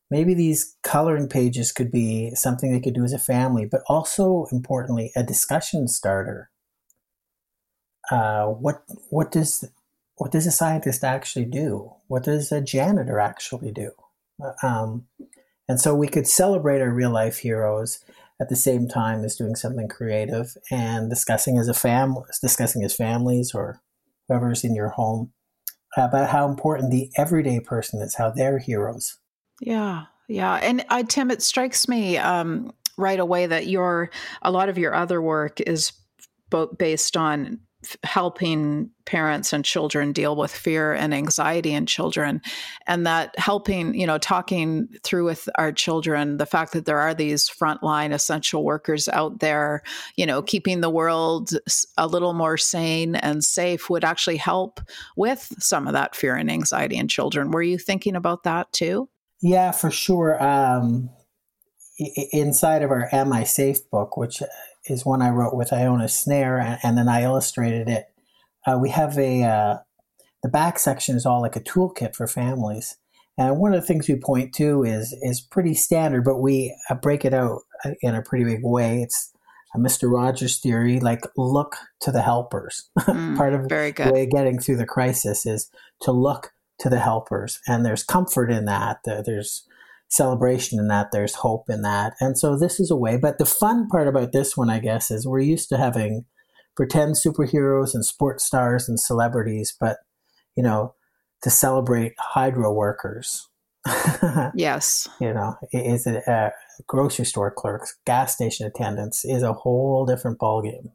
maybe 0.10 0.34
these 0.34 0.76
coloring 0.84 1.28
pages 1.28 1.72
could 1.72 1.92
be 1.92 2.34
something 2.34 2.72
they 2.72 2.80
could 2.80 2.94
do 2.96 3.04
as 3.04 3.14
a 3.14 3.20
family 3.20 3.66
but 3.70 3.82
also 3.88 4.48
importantly 4.52 5.12
a 5.16 5.24
discussion 5.24 5.88
starter. 5.88 6.50
Uh, 8.10 8.46
what 8.46 8.84
what 9.10 9.32
does 9.32 9.66
what 10.16 10.32
does 10.32 10.48
a 10.48 10.52
scientist 10.52 11.04
actually 11.04 11.46
do? 11.46 11.94
What 12.08 12.24
does 12.24 12.52
a 12.52 12.62
janitor 12.62 13.20
actually 13.20 13.72
do? 13.72 13.92
Um, 14.64 15.08
and 15.68 15.80
so 15.80 15.94
we 15.94 16.08
could 16.08 16.28
celebrate 16.28 16.82
our 16.82 16.90
real 16.90 17.12
life 17.12 17.40
heroes 17.40 18.00
at 18.40 18.50
the 18.50 18.56
same 18.56 18.88
time 18.88 19.24
as 19.24 19.36
doing 19.36 19.56
something 19.56 19.88
creative 19.88 20.56
and 20.72 21.10
discussing 21.10 21.58
as 21.58 21.68
a 21.68 21.74
family, 21.74 22.24
discussing 22.42 22.84
as 22.84 22.96
families 22.96 23.52
or 23.54 23.82
whoever's 24.28 24.64
in 24.64 24.76
your 24.76 24.90
home 24.90 25.32
about 25.96 26.30
how 26.30 26.48
important 26.48 26.92
the 26.92 27.10
everyday 27.18 27.60
person 27.60 28.02
is, 28.02 28.16
how 28.16 28.30
they're 28.30 28.60
heroes. 28.60 29.18
Yeah, 29.60 30.04
yeah, 30.28 30.56
and 30.56 30.86
uh, 30.90 31.04
Tim, 31.04 31.32
it 31.32 31.42
strikes 31.42 31.88
me 31.88 32.18
um, 32.18 32.72
right 32.98 33.20
away 33.20 33.48
that 33.48 33.68
your 33.68 34.12
a 34.42 34.52
lot 34.52 34.70
of 34.70 34.78
your 34.78 34.94
other 34.94 35.22
work 35.22 35.60
is 35.62 35.94
based 36.78 37.18
on 37.18 37.60
helping 38.04 38.90
parents 39.06 39.54
and 39.54 39.64
children 39.64 40.12
deal 40.12 40.36
with 40.36 40.52
fear 40.52 40.94
and 40.94 41.14
anxiety 41.14 41.74
in 41.74 41.86
children. 41.86 42.42
And 42.88 43.06
that 43.06 43.38
helping 43.40 43.94
you 43.94 44.06
know 44.06 44.18
talking 44.18 44.88
through 45.04 45.26
with 45.26 45.48
our 45.56 45.72
children 45.72 46.38
the 46.38 46.46
fact 46.46 46.74
that 46.74 46.86
there 46.86 47.00
are 47.00 47.14
these 47.14 47.50
frontline 47.50 48.12
essential 48.12 48.64
workers 48.64 49.08
out 49.08 49.40
there 49.40 49.82
you 50.16 50.26
know 50.26 50.42
keeping 50.42 50.82
the 50.82 50.90
world 50.90 51.52
a 51.98 52.08
little 52.08 52.34
more 52.34 52.58
sane 52.58 53.16
and 53.16 53.44
safe 53.44 53.90
would 53.90 54.04
actually 54.04 54.38
help 54.38 54.82
with 55.16 55.54
some 55.60 55.88
of 55.88 55.94
that 55.94 56.16
fear 56.16 56.36
and 56.36 56.52
anxiety 56.52 56.98
in 56.98 57.08
children. 57.08 57.52
Were 57.52 57.62
you 57.62 57.78
thinking 57.78 58.16
about 58.16 58.44
that 58.44 58.72
too? 58.74 59.10
Yeah 59.42 59.72
for 59.72 59.92
sure. 59.92 60.42
Um, 60.44 61.10
inside 62.32 62.84
of 62.84 62.92
our 62.92 63.10
am 63.12 63.34
i 63.34 63.44
safe 63.44 63.90
book 63.90 64.18
which 64.18 64.44
is 64.90 65.06
one 65.06 65.22
I 65.22 65.30
wrote 65.30 65.56
with 65.56 65.74
Iona 65.74 66.08
Snare, 66.08 66.58
and, 66.60 66.80
and 66.84 66.98
then 66.98 67.08
I 67.10 67.24
illustrated 67.24 67.88
it. 67.90 68.06
Uh, 68.66 68.78
we 68.82 68.90
have 68.90 69.18
a 69.18 69.44
uh, 69.44 69.78
the 70.44 70.50
back 70.50 70.80
section 70.80 71.16
is 71.16 71.26
all 71.26 71.42
like 71.42 71.56
a 71.56 71.62
toolkit 71.62 72.16
for 72.16 72.28
families, 72.28 72.98
And 73.38 73.58
one 73.60 73.74
of 73.74 73.82
the 73.82 73.88
things 73.88 74.08
we 74.08 74.16
point 74.18 74.54
to 74.56 74.84
is 74.84 75.16
is 75.22 75.42
pretty 75.42 75.74
standard, 75.74 76.24
but 76.24 76.40
we 76.40 76.76
uh, 76.90 76.96
break 76.96 77.26
it 77.26 77.34
out 77.34 77.62
uh, 77.86 77.92
in 78.02 78.16
a 78.16 78.22
pretty 78.22 78.46
big 78.46 78.62
way. 78.64 79.02
It's 79.02 79.32
a 79.76 79.80
Mr. 79.80 80.12
Rogers 80.12 80.60
theory, 80.60 81.00
like 81.00 81.22
look 81.36 81.76
to 82.02 82.12
the 82.12 82.22
helpers. 82.22 82.90
Mm, 83.08 83.38
Part 83.38 83.54
of 83.54 83.66
very 83.70 83.92
the 83.92 84.04
good. 84.04 84.12
way 84.14 84.24
of 84.24 84.30
getting 84.32 84.60
through 84.60 84.78
the 84.78 84.86
crisis 84.86 85.46
is 85.46 85.70
to 86.02 86.12
look 86.12 86.52
to 86.80 86.90
the 86.90 87.00
helpers, 87.00 87.60
and 87.68 87.86
there's 87.86 88.04
comfort 88.04 88.52
in 88.52 88.66
that. 88.66 89.00
There's 89.06 89.66
celebration 90.10 90.80
in 90.80 90.88
that. 90.88 91.12
There's 91.12 91.36
hope 91.36 91.70
in 91.70 91.82
that, 91.84 92.14
and 92.20 92.38
so 92.38 92.58
this 92.58 92.80
is 92.80 92.92
a 92.92 92.96
way. 92.96 93.18
But 93.18 93.38
the 93.38 93.46
fun 93.46 93.88
part 93.88 94.08
about 94.08 94.32
this 94.32 94.56
one, 94.56 94.70
I 94.70 94.80
guess, 94.80 95.12
is 95.12 95.28
we're 95.28 95.40
used 95.40 95.70
to 95.70 95.78
having 95.78 96.26
pretend 96.76 97.16
superheroes 97.16 97.94
and 97.94 98.06
sports 98.06 98.46
stars 98.46 98.88
and 98.88 99.00
celebrities, 99.00 99.76
but 99.80 99.98
you 100.56 100.64
know, 100.64 100.96
to 101.44 101.50
celebrate 101.50 102.14
hydro 102.18 102.74
workers. 102.74 103.48
Yes. 104.54 105.08
you 105.22 105.34
know, 105.34 105.56
is 105.72 106.06
it 106.06 106.28
uh, 106.28 106.50
grocery 106.86 107.26
store 107.26 107.52
clerks, 107.52 107.96
gas 108.06 108.34
station 108.34 108.68
attendants 108.68 109.24
is 109.24 109.44
a 109.44 109.54
whole 109.54 110.06
different 110.06 110.40
ballgame. 110.40 110.92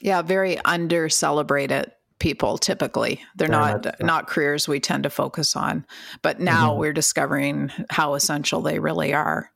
Yeah, 0.00 0.22
very 0.22 0.58
under 0.64 1.08
celebrated 1.08 1.92
people 2.18 2.58
typically. 2.58 3.20
They're 3.36 3.48
not 3.48 3.84
much 3.84 4.00
not 4.00 4.26
careers 4.26 4.66
we 4.66 4.80
tend 4.80 5.02
to 5.02 5.10
focus 5.10 5.54
on. 5.54 5.86
But 6.22 6.40
now 6.40 6.74
Mhm. 6.74 6.78
we're 6.78 6.92
discovering 6.92 7.70
how 7.90 8.14
essential 8.14 8.62
they 8.62 8.78
really 8.78 9.12
are. 9.12 9.50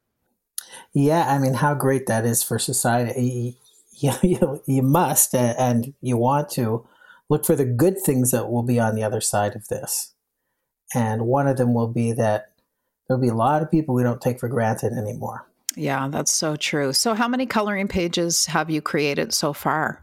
Yeah, 0.93 1.27
I 1.29 1.39
mean, 1.39 1.55
how 1.55 1.75
great 1.75 2.07
that 2.07 2.25
is 2.25 2.43
for 2.43 2.59
society. 2.59 3.57
You, 4.03 4.13
you, 4.23 4.63
you 4.67 4.83
must 4.83 5.35
and 5.35 5.93
you 6.01 6.17
want 6.17 6.49
to 6.53 6.87
look 7.29 7.45
for 7.45 7.55
the 7.55 7.67
good 7.67 8.01
things 8.01 8.31
that 8.31 8.51
will 8.51 8.63
be 8.63 8.81
on 8.81 8.95
the 8.95 9.03
other 9.03 9.21
side 9.21 9.55
of 9.55 9.69
this. 9.69 10.15
And 10.95 11.27
one 11.27 11.47
of 11.47 11.59
them 11.59 11.75
will 11.75 11.89
be 11.89 12.13
that 12.13 12.53
there'll 13.07 13.21
be 13.21 13.29
a 13.29 13.35
lot 13.35 13.61
of 13.61 13.71
people 13.71 13.95
we 13.95 14.03
don't 14.03 14.23
take 14.23 14.41
for 14.41 14.49
granted 14.49 14.95
anymore. 14.95 15.47
Yeah, 15.77 16.09
that's 16.09 16.33
so 16.33 16.57
true. 16.57 16.95
So 16.95 17.13
how 17.13 17.29
many 17.29 17.45
coloring 17.45 17.89
pages 17.89 18.47
have 18.47 18.71
you 18.71 18.81
created 18.81 19.35
so 19.35 19.53
far? 19.53 20.03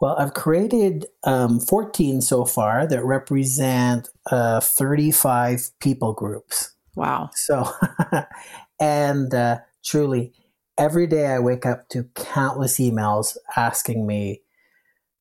Well, 0.00 0.16
I've 0.16 0.34
created 0.34 1.06
um, 1.24 1.58
14 1.58 2.20
so 2.20 2.44
far 2.44 2.86
that 2.86 3.04
represent 3.04 4.08
uh, 4.30 4.60
35 4.60 5.70
people 5.80 6.12
groups. 6.12 6.72
Wow. 6.94 7.30
So, 7.34 7.68
and 8.80 9.34
uh, 9.34 9.58
truly, 9.84 10.32
every 10.78 11.08
day 11.08 11.26
I 11.26 11.40
wake 11.40 11.66
up 11.66 11.88
to 11.90 12.04
countless 12.14 12.78
emails 12.78 13.36
asking 13.56 14.06
me 14.06 14.42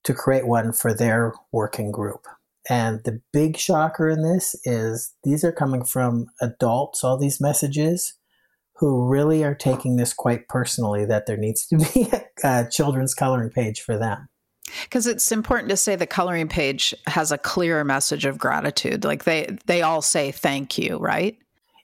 to 0.04 0.14
create 0.14 0.48
one 0.48 0.72
for 0.72 0.94
their 0.94 1.34
working 1.52 1.92
group. 1.92 2.28
And 2.70 3.04
the 3.04 3.22
big 3.34 3.58
shocker 3.58 4.10
in 4.10 4.22
this 4.22 4.56
is 4.64 5.14
these 5.24 5.44
are 5.44 5.52
coming 5.52 5.84
from 5.84 6.28
adults, 6.42 7.04
all 7.04 7.18
these 7.18 7.42
messages, 7.42 8.14
who 8.76 9.08
really 9.08 9.44
are 9.44 9.56
taking 9.56 9.96
this 9.96 10.14
quite 10.14 10.48
personally 10.48 11.04
that 11.06 11.26
there 11.26 11.38
needs 11.38 11.66
to 11.68 11.78
be 11.78 12.12
a 12.44 12.68
children's 12.70 13.16
coloring 13.16 13.50
page 13.50 13.82
for 13.82 13.98
them. 13.98 14.28
Because 14.84 15.08
it's 15.08 15.32
important 15.32 15.70
to 15.70 15.78
say 15.78 15.96
the 15.96 16.06
coloring 16.06 16.48
page 16.48 16.94
has 17.08 17.32
a 17.32 17.38
clear 17.38 17.84
message 17.84 18.26
of 18.26 18.38
gratitude. 18.38 19.06
Like 19.06 19.24
they 19.24 19.58
they 19.66 19.82
all 19.82 20.02
say 20.02 20.32
thank 20.32 20.78
you, 20.78 20.98
right? 20.98 21.38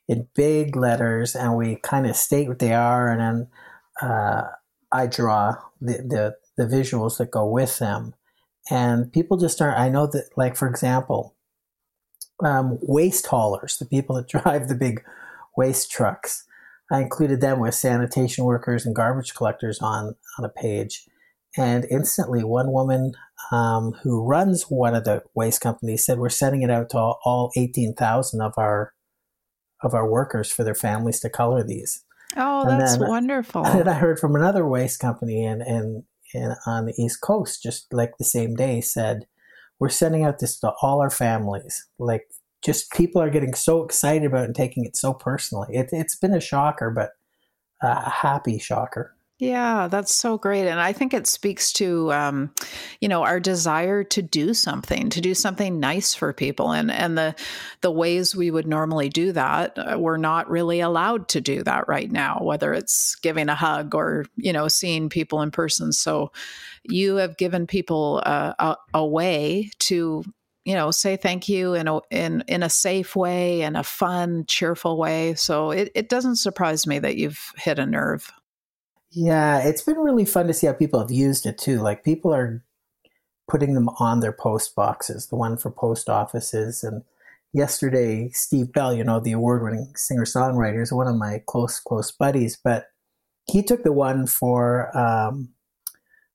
in 0.08 0.28
big 0.36 0.76
letters 0.76 1.36
and 1.36 1.56
we 1.56 1.76
kind 1.78 2.06
of 2.06 2.16
state 2.16 2.48
what 2.48 2.60
they 2.60 2.74
are 2.74 3.10
and 3.10 3.22
then 3.22 3.48
uh, 4.02 4.44
i 4.92 5.08
draw 5.08 5.56
the, 5.80 5.94
the, 5.94 6.36
the 6.58 6.76
visuals 6.76 7.18
that 7.18 7.32
go 7.32 7.46
with 7.46 7.80
them 7.80 8.14
and 8.70 9.12
people 9.12 9.38
just 9.38 9.62
aren't 9.62 9.80
i 9.80 9.90
know 9.90 10.06
that 10.08 10.30
like 10.36 10.56
for 10.56 10.68
example 10.68 11.36
um, 12.44 12.78
waste 12.82 13.28
haulers 13.28 13.78
the 13.78 13.86
people 13.86 14.16
that 14.16 14.28
drive 14.44 14.68
the 14.68 14.76
big 14.76 15.04
waste 15.56 15.90
trucks 15.90 16.46
i 16.92 17.02
included 17.02 17.40
them 17.40 17.60
with 17.60 17.74
sanitation 17.74 18.44
workers 18.44 18.86
and 18.86 18.96
garbage 18.96 19.34
collectors 19.34 19.80
on 19.80 20.16
on 20.38 20.46
a 20.46 20.50
page 20.50 21.08
and 21.58 21.86
instantly 21.90 22.44
one 22.44 22.72
woman 22.72 23.14
um, 23.52 23.94
who 24.04 24.26
runs 24.26 24.64
one 24.70 24.96
of 24.96 25.04
the 25.04 25.24
waste 25.36 25.62
companies 25.62 26.06
said 26.06 26.18
we're 26.18 26.30
sending 26.30 26.62
it 26.64 26.72
out 26.72 26.90
to 26.92 26.98
all, 26.98 27.20
all 27.24 27.52
18000 27.56 28.42
of 28.42 28.54
our 28.58 28.94
of 29.84 29.94
our 29.94 30.10
workers 30.10 30.50
for 30.52 30.64
their 30.64 30.74
families 30.76 31.20
to 31.20 31.30
color 31.30 31.62
these. 31.64 32.06
Oh, 32.38 32.62
And 32.68 32.80
that's 32.82 32.98
then- 32.98 33.08
wonderful. 33.10 33.66
And 33.68 33.90
I 33.90 33.94
heard 33.96 34.18
from 34.20 34.36
another 34.36 34.66
waste 34.66 35.00
company 35.00 35.46
and, 35.46 35.62
in, 35.62 36.04
in 36.34 36.56
on 36.66 36.86
the 36.86 36.94
East 36.98 37.20
Coast, 37.22 37.62
just 37.62 37.94
like 37.94 38.14
the 38.18 38.24
same 38.26 38.56
day, 38.56 38.80
said, 38.82 39.28
"We're 39.80 39.90
sending 39.90 40.24
out 40.24 40.40
this 40.40 40.58
to 40.62 40.72
all 40.82 41.02
our 41.02 41.10
families. 41.10 41.86
Like, 42.00 42.24
just 42.64 42.92
people 42.94 43.22
are 43.22 43.30
getting 43.30 43.54
so 43.54 43.84
excited 43.84 44.26
about 44.26 44.44
it 44.44 44.46
and 44.46 44.56
taking 44.56 44.86
it 44.86 44.96
so 44.96 45.14
personally. 45.14 45.68
It, 45.76 45.90
it's 45.92 46.16
been 46.16 46.34
a 46.34 46.40
shocker, 46.40 46.90
but 46.90 47.12
a 47.82 48.10
happy 48.10 48.58
shocker. 48.58 49.14
Yeah, 49.44 49.90
that's 49.90 50.16
so 50.16 50.38
great. 50.38 50.68
And 50.70 50.80
I 50.80 50.94
think 50.94 51.14
it 51.14 51.28
speaks 51.28 51.74
to, 51.74 52.14
um, 52.14 52.52
you 53.02 53.10
know, 53.10 53.24
our 53.24 53.42
desire 53.42 54.04
to 54.06 54.22
do 54.22 54.54
something, 54.54 55.10
to 55.10 55.20
do 55.20 55.34
something 55.34 55.82
nice 55.82 56.14
for 56.16 56.32
people. 56.32 56.72
And, 56.72 56.90
and 56.90 57.18
the, 57.18 57.36
the 57.82 57.92
ways 57.92 58.34
we 58.34 58.52
would 58.52 58.68
normally 58.68 59.10
do 59.10 59.34
that, 59.34 59.78
uh, 59.78 59.98
we're 60.00 60.16
not 60.16 60.50
really 60.50 60.80
allowed 60.80 61.28
to 61.30 61.42
do 61.42 61.62
that 61.64 61.90
right 61.90 62.10
now, 62.10 62.40
whether 62.42 62.74
it's 62.74 63.16
giving 63.16 63.50
a 63.50 63.56
hug 63.56 63.94
or, 63.94 64.26
you 64.38 64.54
know, 64.54 64.70
seeing 64.70 65.10
people 65.10 65.42
in 65.42 65.52
person. 65.52 65.92
So 65.92 66.32
you 66.84 67.18
have 67.18 67.36
given 67.36 67.68
people 67.68 68.20
a, 68.20 68.56
a, 68.58 68.78
a 68.94 69.06
way 69.06 69.72
to, 69.80 70.24
you 70.64 70.74
know, 70.76 70.92
say 70.92 71.18
thank 71.18 71.50
you 71.50 71.74
in 71.74 71.90
a, 71.90 72.00
in, 72.12 72.46
in 72.48 72.64
a 72.64 72.70
safe 72.70 73.14
way 73.14 73.64
and 73.64 73.76
a 73.76 73.84
fun, 73.84 74.46
cheerful 74.48 74.98
way. 74.98 75.34
So 75.36 75.72
it, 75.72 75.92
it 75.96 76.08
doesn't 76.08 76.38
surprise 76.38 76.88
me 76.88 77.00
that 77.00 77.18
you've 77.18 77.52
hit 77.58 77.78
a 77.78 77.86
nerve. 77.86 78.32
Yeah, 79.16 79.60
it's 79.60 79.82
been 79.84 79.98
really 79.98 80.26
fun 80.26 80.48
to 80.48 80.54
see 80.54 80.68
how 80.68 80.74
people 80.74 81.00
have 81.00 81.12
used 81.12 81.46
it 81.46 81.58
too. 81.58 81.80
Like 81.82 82.04
people 82.04 82.34
are 82.34 82.64
putting 83.50 83.74
them 83.76 83.90
on 84.00 84.20
their 84.22 84.32
post 84.32 84.76
boxes, 84.76 85.28
the 85.28 85.36
one 85.36 85.58
for 85.58 85.70
post 85.72 86.10
offices. 86.10 86.84
And 86.84 87.04
yesterday, 87.54 88.30
Steve 88.34 88.74
Bell, 88.74 88.94
you 88.94 89.04
know, 89.04 89.20
the 89.20 89.34
award 89.34 89.64
winning 89.64 89.94
singer 89.96 90.26
songwriter, 90.26 90.82
is 90.82 90.92
one 90.92 91.08
of 91.08 91.16
my 91.16 91.44
close, 91.48 91.80
close 91.80 92.12
buddies, 92.12 92.58
but 92.64 92.88
he 93.46 93.62
took 93.64 93.84
the 93.84 93.94
one 93.94 94.26
for 94.26 94.96
um, 94.98 95.50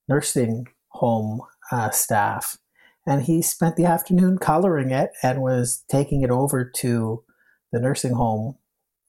nursing 0.08 0.68
home 0.90 1.40
uh, 1.72 1.90
staff. 1.90 2.58
And 3.06 3.22
he 3.22 3.42
spent 3.42 3.76
the 3.76 3.86
afternoon 3.86 4.38
coloring 4.38 4.90
it 4.90 5.10
and 5.22 5.40
was 5.40 5.84
taking 5.88 6.22
it 6.22 6.30
over 6.30 6.64
to 6.76 7.24
the 7.72 7.80
nursing 7.80 8.14
home 8.14 8.56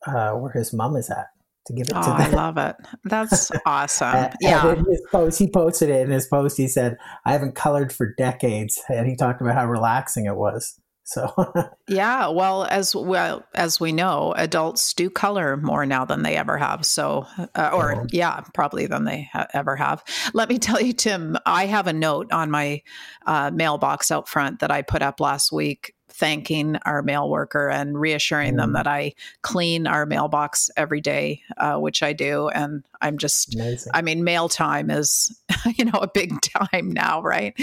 uh, 0.08 0.32
where 0.32 0.54
his 0.54 0.74
mom 0.74 0.96
is 0.96 1.10
at 1.10 1.28
to 1.70 1.74
give 1.74 1.88
it 1.88 1.94
Oh, 1.96 2.02
to 2.02 2.10
I 2.10 2.28
love 2.30 2.58
it. 2.58 2.76
That's 3.06 3.50
awesome. 3.66 4.16
And- 4.16 4.36
yeah. 4.42 4.68
And 4.68 4.80
in 4.80 4.86
his 4.86 5.02
post, 5.12 5.40
he 5.40 5.50
posted 5.50 5.90
it 5.90 6.02
in 6.02 6.12
his 6.12 6.28
post. 6.28 6.58
He 6.58 6.68
said, 6.68 6.98
"I 7.26 7.32
haven't 7.32 7.56
colored 7.56 7.94
for 7.94 8.14
decades," 8.18 8.80
and 8.90 9.08
he 9.08 9.16
talked 9.16 9.42
about 9.42 9.56
how 9.56 9.66
relaxing 9.68 10.26
it 10.26 10.36
was. 10.36 10.80
So, 11.06 11.34
Yeah, 11.88 12.28
well, 12.28 12.66
as 12.66 12.96
well 12.96 13.44
as 13.56 13.80
we 13.80 13.92
know, 13.92 14.32
adults 14.38 14.94
do 14.94 15.10
color 15.10 15.58
more 15.58 15.84
now 15.88 16.06
than 16.06 16.22
they 16.22 16.36
ever 16.38 16.56
have. 16.56 16.86
So, 16.86 17.26
uh, 17.56 17.72
or 17.74 18.06
yeah, 18.12 18.42
probably 18.54 18.86
than 18.86 19.06
they 19.06 19.28
ha- 19.34 19.48
ever 19.56 19.76
have. 19.76 20.04
Let 20.36 20.50
me 20.50 20.60
tell 20.60 20.80
you, 20.80 20.94
Tim, 20.94 21.36
I 21.48 21.66
have 21.66 21.88
a 21.88 21.94
note 21.94 22.32
on 22.32 22.52
my 22.52 22.84
uh, 23.26 23.50
mailbox 23.52 24.12
out 24.12 24.28
front 24.30 24.60
that 24.60 24.70
I 24.70 24.84
put 24.84 25.02
up 25.02 25.20
last 25.20 25.52
week, 25.52 25.96
thanking 26.10 26.76
our 26.86 27.02
mail 27.02 27.30
worker 27.30 27.70
and 27.70 28.00
reassuring 28.00 28.56
them 28.56 28.72
Mm. 28.72 28.74
that 28.74 28.88
I 28.88 29.14
clean 29.42 29.88
our 29.88 30.06
mailbox 30.06 30.70
every 30.76 31.02
day, 31.02 31.42
uh, 31.58 31.78
which 31.78 32.04
I 32.04 32.14
do, 32.14 32.50
and 32.50 32.84
I'm 33.02 33.18
just 33.18 33.56
amazing. 33.56 33.92
I 33.94 34.02
mean, 34.02 34.24
mail 34.24 34.50
time 34.50 34.90
is, 34.90 35.36
you 35.76 35.86
know, 35.86 36.00
a 36.00 36.08
big 36.08 36.42
time 36.74 36.92
now, 36.92 37.22
right? 37.22 37.54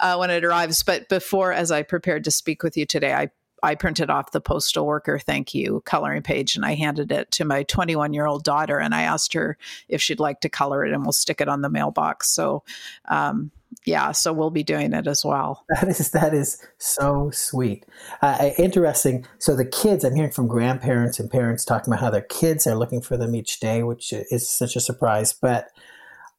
Uh, 0.00 0.16
when 0.16 0.30
it 0.30 0.44
arrives. 0.44 0.82
But 0.82 1.08
before, 1.08 1.52
as 1.52 1.70
I 1.70 1.82
prepared 1.82 2.24
to 2.24 2.30
speak 2.30 2.62
with 2.62 2.76
you 2.76 2.86
today, 2.86 3.12
I 3.12 3.30
I 3.62 3.74
printed 3.74 4.08
off 4.08 4.30
the 4.30 4.40
postal 4.40 4.86
worker 4.86 5.18
thank 5.18 5.54
you 5.54 5.82
coloring 5.84 6.22
page 6.22 6.56
and 6.56 6.64
I 6.64 6.74
handed 6.76 7.12
it 7.12 7.30
to 7.32 7.44
my 7.44 7.62
21 7.64 8.14
year 8.14 8.24
old 8.24 8.42
daughter 8.42 8.78
and 8.78 8.94
I 8.94 9.02
asked 9.02 9.34
her 9.34 9.58
if 9.86 10.00
she'd 10.00 10.18
like 10.18 10.40
to 10.40 10.48
color 10.48 10.82
it 10.82 10.94
and 10.94 11.02
we'll 11.02 11.12
stick 11.12 11.42
it 11.42 11.48
on 11.48 11.60
the 11.60 11.68
mailbox. 11.68 12.30
So, 12.30 12.62
um, 13.10 13.50
yeah, 13.86 14.12
so 14.12 14.32
we'll 14.32 14.50
be 14.50 14.62
doing 14.62 14.92
it 14.92 15.06
as 15.06 15.24
well. 15.24 15.64
That 15.80 15.88
is 15.88 16.10
that 16.10 16.34
is 16.34 16.58
so 16.78 17.30
sweet. 17.30 17.86
Uh, 18.20 18.50
interesting. 18.58 19.26
So 19.38 19.56
the 19.56 19.64
kids, 19.64 20.04
I'm 20.04 20.14
hearing 20.14 20.32
from 20.32 20.48
grandparents 20.48 21.18
and 21.18 21.30
parents 21.30 21.64
talking 21.64 21.92
about 21.92 22.02
how 22.02 22.10
their 22.10 22.22
kids 22.22 22.66
are 22.66 22.74
looking 22.74 23.00
for 23.00 23.16
them 23.16 23.34
each 23.34 23.60
day, 23.60 23.82
which 23.82 24.12
is 24.12 24.48
such 24.48 24.76
a 24.76 24.80
surprise. 24.80 25.32
But 25.32 25.68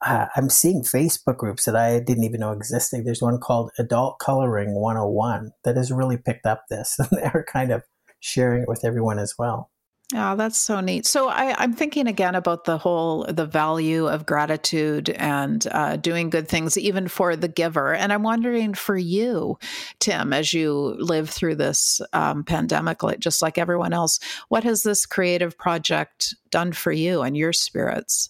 uh, 0.06 0.28
I'm 0.36 0.50
seeing 0.50 0.84
Facebook 0.84 1.38
groups 1.38 1.66
that 1.66 1.76
I 1.76 2.00
didn't 2.00 2.24
even 2.24 2.40
know 2.40 2.52
existed. 2.52 3.06
There's 3.06 3.22
one 3.22 3.40
called 3.40 3.72
Adult 3.78 4.20
Coloring 4.20 4.74
101 4.74 5.52
that 5.64 5.78
has 5.78 5.92
really 5.92 6.18
picked 6.18 6.46
up 6.46 6.66
this, 6.70 6.96
and 7.00 7.10
they're 7.12 7.46
kind 7.52 7.72
of 7.72 7.84
sharing 8.20 8.64
it 8.64 8.70
with 8.70 8.84
everyone 8.86 9.20
as 9.20 9.36
well. 9.38 9.72
Oh, 10.14 10.36
that's 10.36 10.60
so 10.60 10.82
neat. 10.82 11.06
So 11.06 11.30
I, 11.30 11.64
am 11.64 11.74
thinking 11.74 12.06
again 12.06 12.36
about 12.36 12.66
the 12.66 12.78
whole 12.78 13.24
the 13.30 13.46
value 13.46 14.08
of 14.08 14.26
gratitude 14.26 15.10
and 15.12 15.66
uh, 15.72 15.96
doing 15.96 16.30
good 16.30 16.50
things, 16.50 16.78
even 16.78 17.08
for 17.08 17.38
the 17.38 17.48
giver. 17.48 17.94
And 17.94 18.12
I'm 18.12 18.24
wondering 18.24 18.74
for 18.74 18.98
you, 18.98 19.58
Tim, 20.00 20.34
as 20.34 20.54
you 20.54 20.96
live 21.00 21.30
through 21.30 21.56
this 21.56 22.02
um, 22.12 22.44
pandemic, 22.44 23.00
just 23.20 23.42
like 23.42 23.58
everyone 23.58 23.94
else, 23.94 24.20
what 24.50 24.66
has 24.66 24.84
this 24.84 25.06
creative 25.06 25.58
project 25.58 26.36
done 26.50 26.74
for 26.74 26.92
you 26.92 27.22
and 27.22 27.38
your 27.38 27.54
spirits? 27.54 28.30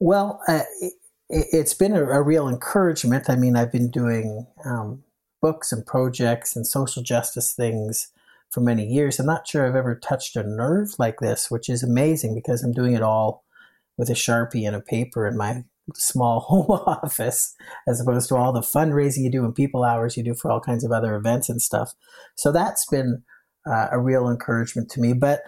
Well, 0.00 0.40
uh, 0.48 0.62
it, 1.28 1.46
has 1.52 1.74
been 1.74 1.92
a, 1.92 2.02
a, 2.02 2.22
real 2.22 2.48
encouragement. 2.48 3.30
I 3.30 3.36
mean, 3.36 3.54
I've 3.54 3.70
been 3.70 3.90
doing 3.90 4.48
um, 4.64 5.04
books 5.40 5.70
and 5.70 5.86
projects 5.86 6.56
and 6.56 6.66
social 6.66 7.04
justice 7.04 7.52
things 7.52 8.10
for 8.50 8.60
many 8.60 8.84
years. 8.84 9.18
I'm 9.18 9.26
not 9.26 9.46
sure 9.46 9.66
I've 9.66 9.76
ever 9.76 9.94
touched 9.94 10.36
a 10.36 10.42
nerve 10.42 10.94
like 10.98 11.20
this, 11.20 11.50
which 11.50 11.68
is 11.68 11.82
amazing 11.82 12.34
because 12.34 12.62
I'm 12.62 12.72
doing 12.72 12.94
it 12.94 13.02
all 13.02 13.44
with 13.96 14.10
a 14.10 14.14
Sharpie 14.14 14.66
and 14.66 14.74
a 14.74 14.80
paper 14.80 15.26
in 15.26 15.36
my 15.36 15.64
small 15.94 16.40
home 16.48 16.70
office, 16.70 17.54
as 17.86 18.00
opposed 18.00 18.28
to 18.28 18.36
all 18.36 18.52
the 18.52 18.60
fundraising 18.60 19.24
you 19.24 19.30
do 19.30 19.44
and 19.44 19.54
people 19.54 19.84
hours 19.84 20.16
you 20.16 20.24
do 20.24 20.34
for 20.34 20.50
all 20.50 20.60
kinds 20.60 20.84
of 20.84 20.92
other 20.92 21.14
events 21.14 21.48
and 21.48 21.62
stuff. 21.62 21.92
So 22.34 22.52
that's 22.52 22.86
been 22.86 23.22
uh, 23.66 23.88
a 23.92 24.00
real 24.00 24.28
encouragement 24.28 24.90
to 24.92 25.00
me. 25.00 25.12
But 25.12 25.42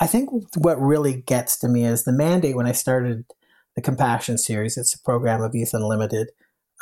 I 0.00 0.06
think 0.06 0.30
what 0.56 0.80
really 0.80 1.22
gets 1.22 1.58
to 1.58 1.68
me 1.68 1.84
is 1.84 2.04
the 2.04 2.12
mandate 2.12 2.56
when 2.56 2.66
I 2.66 2.72
started 2.72 3.24
the 3.76 3.82
Compassion 3.82 4.38
series. 4.38 4.76
It's 4.76 4.94
a 4.94 5.02
program 5.02 5.42
of 5.42 5.54
Youth 5.54 5.74
Unlimited. 5.74 6.30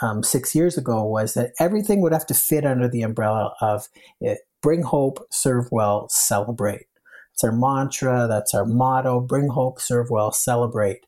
Um, 0.02 0.24
six 0.24 0.54
years 0.56 0.76
ago 0.76 1.04
was 1.04 1.34
that 1.34 1.52
everything 1.60 2.00
would 2.00 2.12
have 2.12 2.26
to 2.26 2.34
fit 2.34 2.66
under 2.66 2.88
the 2.88 3.02
umbrella 3.02 3.54
of 3.60 3.88
it, 4.20 4.38
bring 4.64 4.82
hope, 4.82 5.18
serve 5.30 5.66
well, 5.70 6.08
celebrate. 6.08 6.86
It's 7.34 7.44
our 7.44 7.52
mantra. 7.52 8.26
That's 8.26 8.54
our 8.54 8.64
motto. 8.64 9.20
Bring 9.20 9.48
hope, 9.48 9.78
serve 9.78 10.06
well, 10.08 10.32
celebrate. 10.32 11.00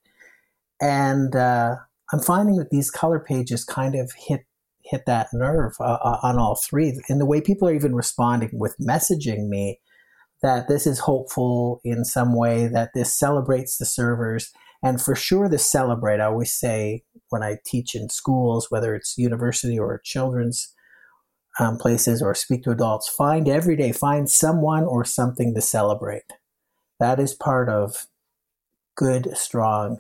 And 0.78 1.34
uh, 1.34 1.76
I'm 2.12 2.20
finding 2.20 2.56
that 2.56 2.68
these 2.68 2.90
color 2.90 3.18
pages 3.18 3.64
kind 3.64 3.94
of 3.94 4.12
hit 4.14 4.42
hit 4.82 5.06
that 5.06 5.28
nerve 5.32 5.72
uh, 5.80 5.98
uh, 6.00 6.18
on 6.22 6.38
all 6.38 6.54
three. 6.54 7.00
And 7.08 7.18
the 7.18 7.26
way 7.26 7.40
people 7.40 7.66
are 7.66 7.74
even 7.74 7.94
responding 7.94 8.50
with 8.52 8.76
messaging 8.78 9.48
me 9.48 9.80
that 10.42 10.68
this 10.68 10.86
is 10.86 11.00
hopeful 11.00 11.80
in 11.82 12.04
some 12.04 12.36
way, 12.36 12.68
that 12.68 12.90
this 12.94 13.18
celebrates 13.18 13.78
the 13.78 13.86
servers. 13.86 14.52
And 14.82 15.00
for 15.00 15.16
sure, 15.16 15.48
the 15.48 15.58
celebrate, 15.58 16.20
I 16.20 16.26
always 16.26 16.52
say 16.52 17.02
when 17.30 17.42
I 17.42 17.56
teach 17.64 17.94
in 17.96 18.10
schools, 18.10 18.70
whether 18.70 18.94
it's 18.94 19.18
university 19.18 19.76
or 19.78 20.00
children's 20.04 20.72
um, 21.58 21.78
places 21.78 22.22
or 22.22 22.34
speak 22.34 22.64
to 22.64 22.70
adults, 22.70 23.08
find 23.08 23.48
every 23.48 23.76
day, 23.76 23.92
find 23.92 24.28
someone 24.30 24.84
or 24.84 25.04
something 25.04 25.54
to 25.54 25.60
celebrate. 25.60 26.24
That 27.00 27.20
is 27.20 27.34
part 27.34 27.68
of 27.68 28.06
good, 28.96 29.36
strong, 29.36 29.98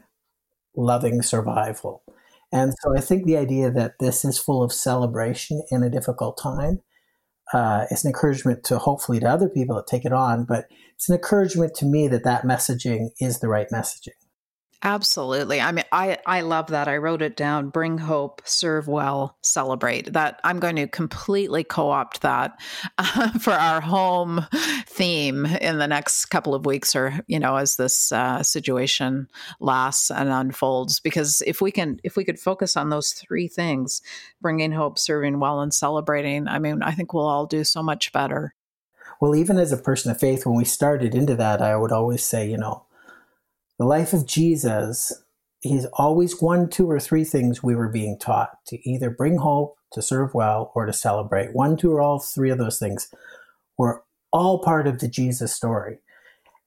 loving 0.76 1.22
survival. 1.22 2.02
And 2.52 2.72
so 2.80 2.96
I 2.96 3.00
think 3.00 3.24
the 3.24 3.36
idea 3.36 3.70
that 3.70 3.98
this 3.98 4.24
is 4.24 4.38
full 4.38 4.62
of 4.62 4.72
celebration 4.72 5.62
in 5.70 5.82
a 5.82 5.90
difficult 5.90 6.38
time 6.38 6.80
uh, 7.52 7.86
is 7.90 8.04
an 8.04 8.08
encouragement 8.08 8.64
to 8.64 8.78
hopefully 8.78 9.20
to 9.20 9.28
other 9.28 9.48
people 9.48 9.76
that 9.76 9.86
take 9.86 10.04
it 10.04 10.12
on, 10.12 10.44
but 10.44 10.66
it's 10.94 11.08
an 11.08 11.14
encouragement 11.14 11.74
to 11.76 11.86
me 11.86 12.08
that 12.08 12.24
that 12.24 12.42
messaging 12.42 13.10
is 13.20 13.40
the 13.40 13.48
right 13.48 13.68
messaging. 13.72 14.10
Absolutely. 14.82 15.60
I 15.60 15.72
mean, 15.72 15.84
I, 15.90 16.18
I 16.26 16.42
love 16.42 16.68
that. 16.68 16.86
I 16.86 16.98
wrote 16.98 17.22
it 17.22 17.36
down 17.36 17.70
bring 17.70 17.98
hope, 17.98 18.42
serve 18.44 18.88
well, 18.88 19.36
celebrate. 19.42 20.12
That 20.12 20.40
I'm 20.44 20.60
going 20.60 20.76
to 20.76 20.86
completely 20.86 21.64
co 21.64 21.90
opt 21.90 22.22
that 22.22 22.58
uh, 22.98 23.30
for 23.38 23.52
our 23.52 23.80
home 23.80 24.46
theme 24.86 25.46
in 25.46 25.78
the 25.78 25.86
next 25.86 26.26
couple 26.26 26.54
of 26.54 26.66
weeks 26.66 26.94
or, 26.94 27.20
you 27.26 27.38
know, 27.38 27.56
as 27.56 27.76
this 27.76 28.12
uh, 28.12 28.42
situation 28.42 29.28
lasts 29.60 30.10
and 30.10 30.28
unfolds. 30.28 31.00
Because 31.00 31.42
if 31.46 31.60
we 31.60 31.70
can, 31.70 31.98
if 32.04 32.16
we 32.16 32.24
could 32.24 32.38
focus 32.38 32.76
on 32.76 32.90
those 32.90 33.12
three 33.12 33.48
things 33.48 34.02
bringing 34.40 34.72
hope, 34.72 34.98
serving 34.98 35.40
well, 35.40 35.60
and 35.60 35.72
celebrating 35.72 36.46
I 36.48 36.58
mean, 36.58 36.82
I 36.82 36.92
think 36.92 37.12
we'll 37.12 37.26
all 37.26 37.46
do 37.46 37.64
so 37.64 37.82
much 37.82 38.12
better. 38.12 38.54
Well, 39.20 39.34
even 39.34 39.58
as 39.58 39.72
a 39.72 39.78
person 39.78 40.10
of 40.10 40.20
faith, 40.20 40.44
when 40.44 40.56
we 40.56 40.64
started 40.64 41.14
into 41.14 41.34
that, 41.36 41.62
I 41.62 41.76
would 41.76 41.92
always 41.92 42.22
say, 42.22 42.48
you 42.50 42.58
know, 42.58 42.85
the 43.78 43.84
life 43.84 44.12
of 44.12 44.26
Jesus, 44.26 45.12
he's 45.60 45.86
always 45.94 46.40
one, 46.40 46.68
two, 46.68 46.90
or 46.90 47.00
three 47.00 47.24
things 47.24 47.62
we 47.62 47.74
were 47.74 47.88
being 47.88 48.18
taught 48.18 48.50
to 48.68 48.88
either 48.88 49.10
bring 49.10 49.38
hope, 49.38 49.76
to 49.92 50.02
serve 50.02 50.34
well, 50.34 50.72
or 50.74 50.86
to 50.86 50.92
celebrate. 50.92 51.54
One, 51.54 51.76
two, 51.76 51.92
or 51.92 52.00
all 52.00 52.18
three 52.18 52.50
of 52.50 52.58
those 52.58 52.78
things 52.78 53.12
were 53.78 54.02
all 54.32 54.62
part 54.62 54.86
of 54.86 54.98
the 54.98 55.08
Jesus 55.08 55.54
story. 55.54 55.98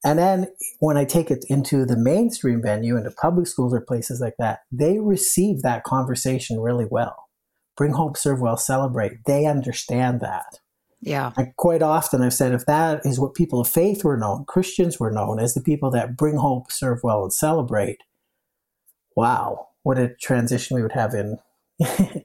And 0.03 0.17
then 0.17 0.47
when 0.79 0.97
I 0.97 1.03
take 1.03 1.29
it 1.29 1.43
into 1.49 1.85
the 1.85 1.97
mainstream 1.97 2.61
venue, 2.61 2.95
into 2.95 3.11
public 3.11 3.47
schools 3.47 3.73
or 3.73 3.81
places 3.81 4.21
like 4.21 4.35
that, 4.39 4.61
they 4.71 4.99
receive 4.99 5.61
that 5.61 5.83
conversation 5.83 6.61
really 6.61 6.87
well. 6.89 7.27
Bring 7.75 7.93
hope, 7.93 8.17
serve 8.17 8.39
well, 8.39 8.57
celebrate. 8.57 9.25
They 9.25 9.45
understand 9.45 10.21
that. 10.21 10.59
Yeah. 11.01 11.31
Quite 11.57 11.81
often 11.81 12.21
I've 12.21 12.33
said 12.33 12.53
if 12.53 12.65
that 12.65 13.05
is 13.05 13.19
what 13.19 13.33
people 13.33 13.61
of 13.61 13.67
faith 13.67 14.03
were 14.03 14.17
known, 14.17 14.45
Christians 14.45 14.99
were 14.99 15.11
known 15.11 15.39
as 15.39 15.53
the 15.53 15.61
people 15.61 15.89
that 15.91 16.17
bring 16.17 16.37
hope, 16.37 16.71
serve 16.71 16.99
well, 17.03 17.23
and 17.23 17.33
celebrate. 17.33 17.99
Wow, 19.15 19.67
what 19.83 19.97
a 19.97 20.13
transition 20.21 20.75
we 20.75 20.81
would 20.81 20.91
have 20.91 21.13
in 21.13 21.37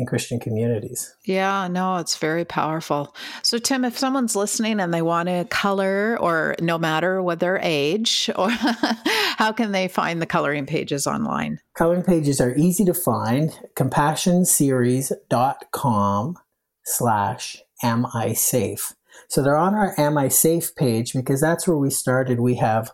in 0.00 0.06
Christian 0.06 0.40
communities. 0.40 1.14
Yeah, 1.24 1.68
no, 1.68 1.96
it's 1.96 2.16
very 2.16 2.46
powerful. 2.46 3.14
So, 3.42 3.58
Tim, 3.58 3.84
if 3.84 3.98
someone's 3.98 4.34
listening 4.34 4.80
and 4.80 4.94
they 4.94 5.02
want 5.02 5.28
to 5.28 5.44
color, 5.50 6.16
or 6.18 6.56
no 6.60 6.78
matter 6.78 7.22
what 7.22 7.40
their 7.40 7.60
age, 7.62 8.30
or 8.36 8.48
how 8.50 9.52
can 9.52 9.72
they 9.72 9.88
find 9.88 10.22
the 10.22 10.26
coloring 10.26 10.64
pages 10.66 11.06
online? 11.06 11.60
Coloring 11.76 12.02
pages 12.02 12.40
are 12.40 12.56
easy 12.56 12.86
to 12.86 12.94
find. 12.94 13.50
CompassionSeries.com 13.76 16.36
slash 16.84 17.62
Am 17.82 18.06
I 18.14 18.32
Safe? 18.32 18.92
So 19.28 19.42
they're 19.42 19.56
on 19.56 19.74
our 19.74 19.94
Am 19.98 20.18
I 20.18 20.28
Safe 20.28 20.74
page 20.76 21.12
because 21.12 21.40
that's 21.40 21.66
where 21.66 21.76
we 21.76 21.90
started. 21.90 22.40
We 22.40 22.56
have 22.56 22.90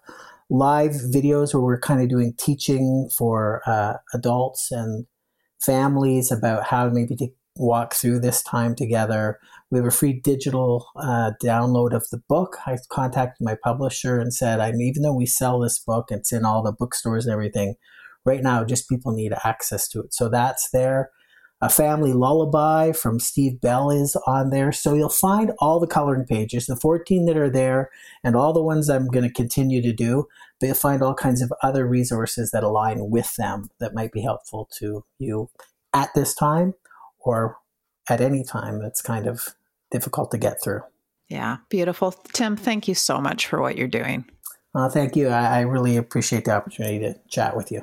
live 0.48 0.92
videos 0.92 1.52
where 1.52 1.62
we're 1.62 1.80
kind 1.80 2.00
of 2.00 2.08
doing 2.08 2.34
teaching 2.38 3.08
for 3.16 3.62
uh, 3.66 3.94
adults 4.14 4.70
and 4.70 5.06
families 5.60 6.30
about 6.30 6.64
how 6.64 6.88
maybe 6.88 7.16
to 7.16 7.28
walk 7.56 7.94
through 7.94 8.20
this 8.20 8.42
time 8.42 8.74
together. 8.74 9.38
We 9.70 9.78
have 9.78 9.86
a 9.86 9.90
free 9.90 10.12
digital 10.12 10.86
uh, 10.96 11.32
download 11.42 11.94
of 11.94 12.06
the 12.10 12.22
book. 12.28 12.56
I 12.66 12.76
contacted 12.90 13.44
my 13.44 13.56
publisher 13.64 14.20
and 14.20 14.32
said, 14.32 14.60
I 14.60 14.72
mean, 14.72 14.82
even 14.82 15.02
though 15.02 15.14
we 15.14 15.26
sell 15.26 15.58
this 15.58 15.78
book, 15.78 16.06
it's 16.10 16.32
in 16.32 16.44
all 16.44 16.62
the 16.62 16.72
bookstores 16.72 17.26
and 17.26 17.32
everything. 17.32 17.74
Right 18.24 18.42
now, 18.42 18.64
just 18.64 18.88
people 18.88 19.12
need 19.12 19.32
access 19.44 19.88
to 19.88 20.00
it. 20.00 20.12
So 20.12 20.28
that's 20.28 20.68
there. 20.70 21.10
A 21.62 21.70
Family 21.70 22.12
Lullaby 22.12 22.92
from 22.92 23.18
Steve 23.18 23.60
Bell 23.62 23.90
is 23.90 24.14
on 24.26 24.50
there. 24.50 24.72
So 24.72 24.94
you'll 24.94 25.08
find 25.08 25.52
all 25.58 25.80
the 25.80 25.86
coloring 25.86 26.26
pages, 26.26 26.66
the 26.66 26.76
14 26.76 27.24
that 27.24 27.36
are 27.36 27.50
there, 27.50 27.90
and 28.22 28.36
all 28.36 28.52
the 28.52 28.62
ones 28.62 28.90
I'm 28.90 29.06
going 29.06 29.26
to 29.26 29.32
continue 29.32 29.80
to 29.80 29.92
do. 29.92 30.26
But 30.60 30.66
you'll 30.66 30.76
find 30.76 31.02
all 31.02 31.14
kinds 31.14 31.40
of 31.40 31.52
other 31.62 31.86
resources 31.86 32.50
that 32.50 32.62
align 32.62 33.10
with 33.10 33.34
them 33.36 33.70
that 33.80 33.94
might 33.94 34.12
be 34.12 34.20
helpful 34.20 34.68
to 34.78 35.04
you 35.18 35.48
at 35.94 36.10
this 36.14 36.34
time 36.34 36.74
or 37.20 37.56
at 38.08 38.20
any 38.20 38.44
time 38.44 38.80
that's 38.80 39.00
kind 39.00 39.26
of 39.26 39.54
difficult 39.90 40.30
to 40.32 40.38
get 40.38 40.62
through. 40.62 40.82
Yeah, 41.28 41.56
beautiful. 41.70 42.12
Tim, 42.32 42.56
thank 42.56 42.86
you 42.86 42.94
so 42.94 43.20
much 43.20 43.46
for 43.46 43.60
what 43.60 43.76
you're 43.76 43.88
doing. 43.88 44.26
Uh, 44.74 44.88
thank 44.90 45.16
you. 45.16 45.28
I, 45.28 45.58
I 45.58 45.60
really 45.62 45.96
appreciate 45.96 46.44
the 46.44 46.52
opportunity 46.52 46.98
to 47.00 47.18
chat 47.28 47.56
with 47.56 47.72
you. 47.72 47.82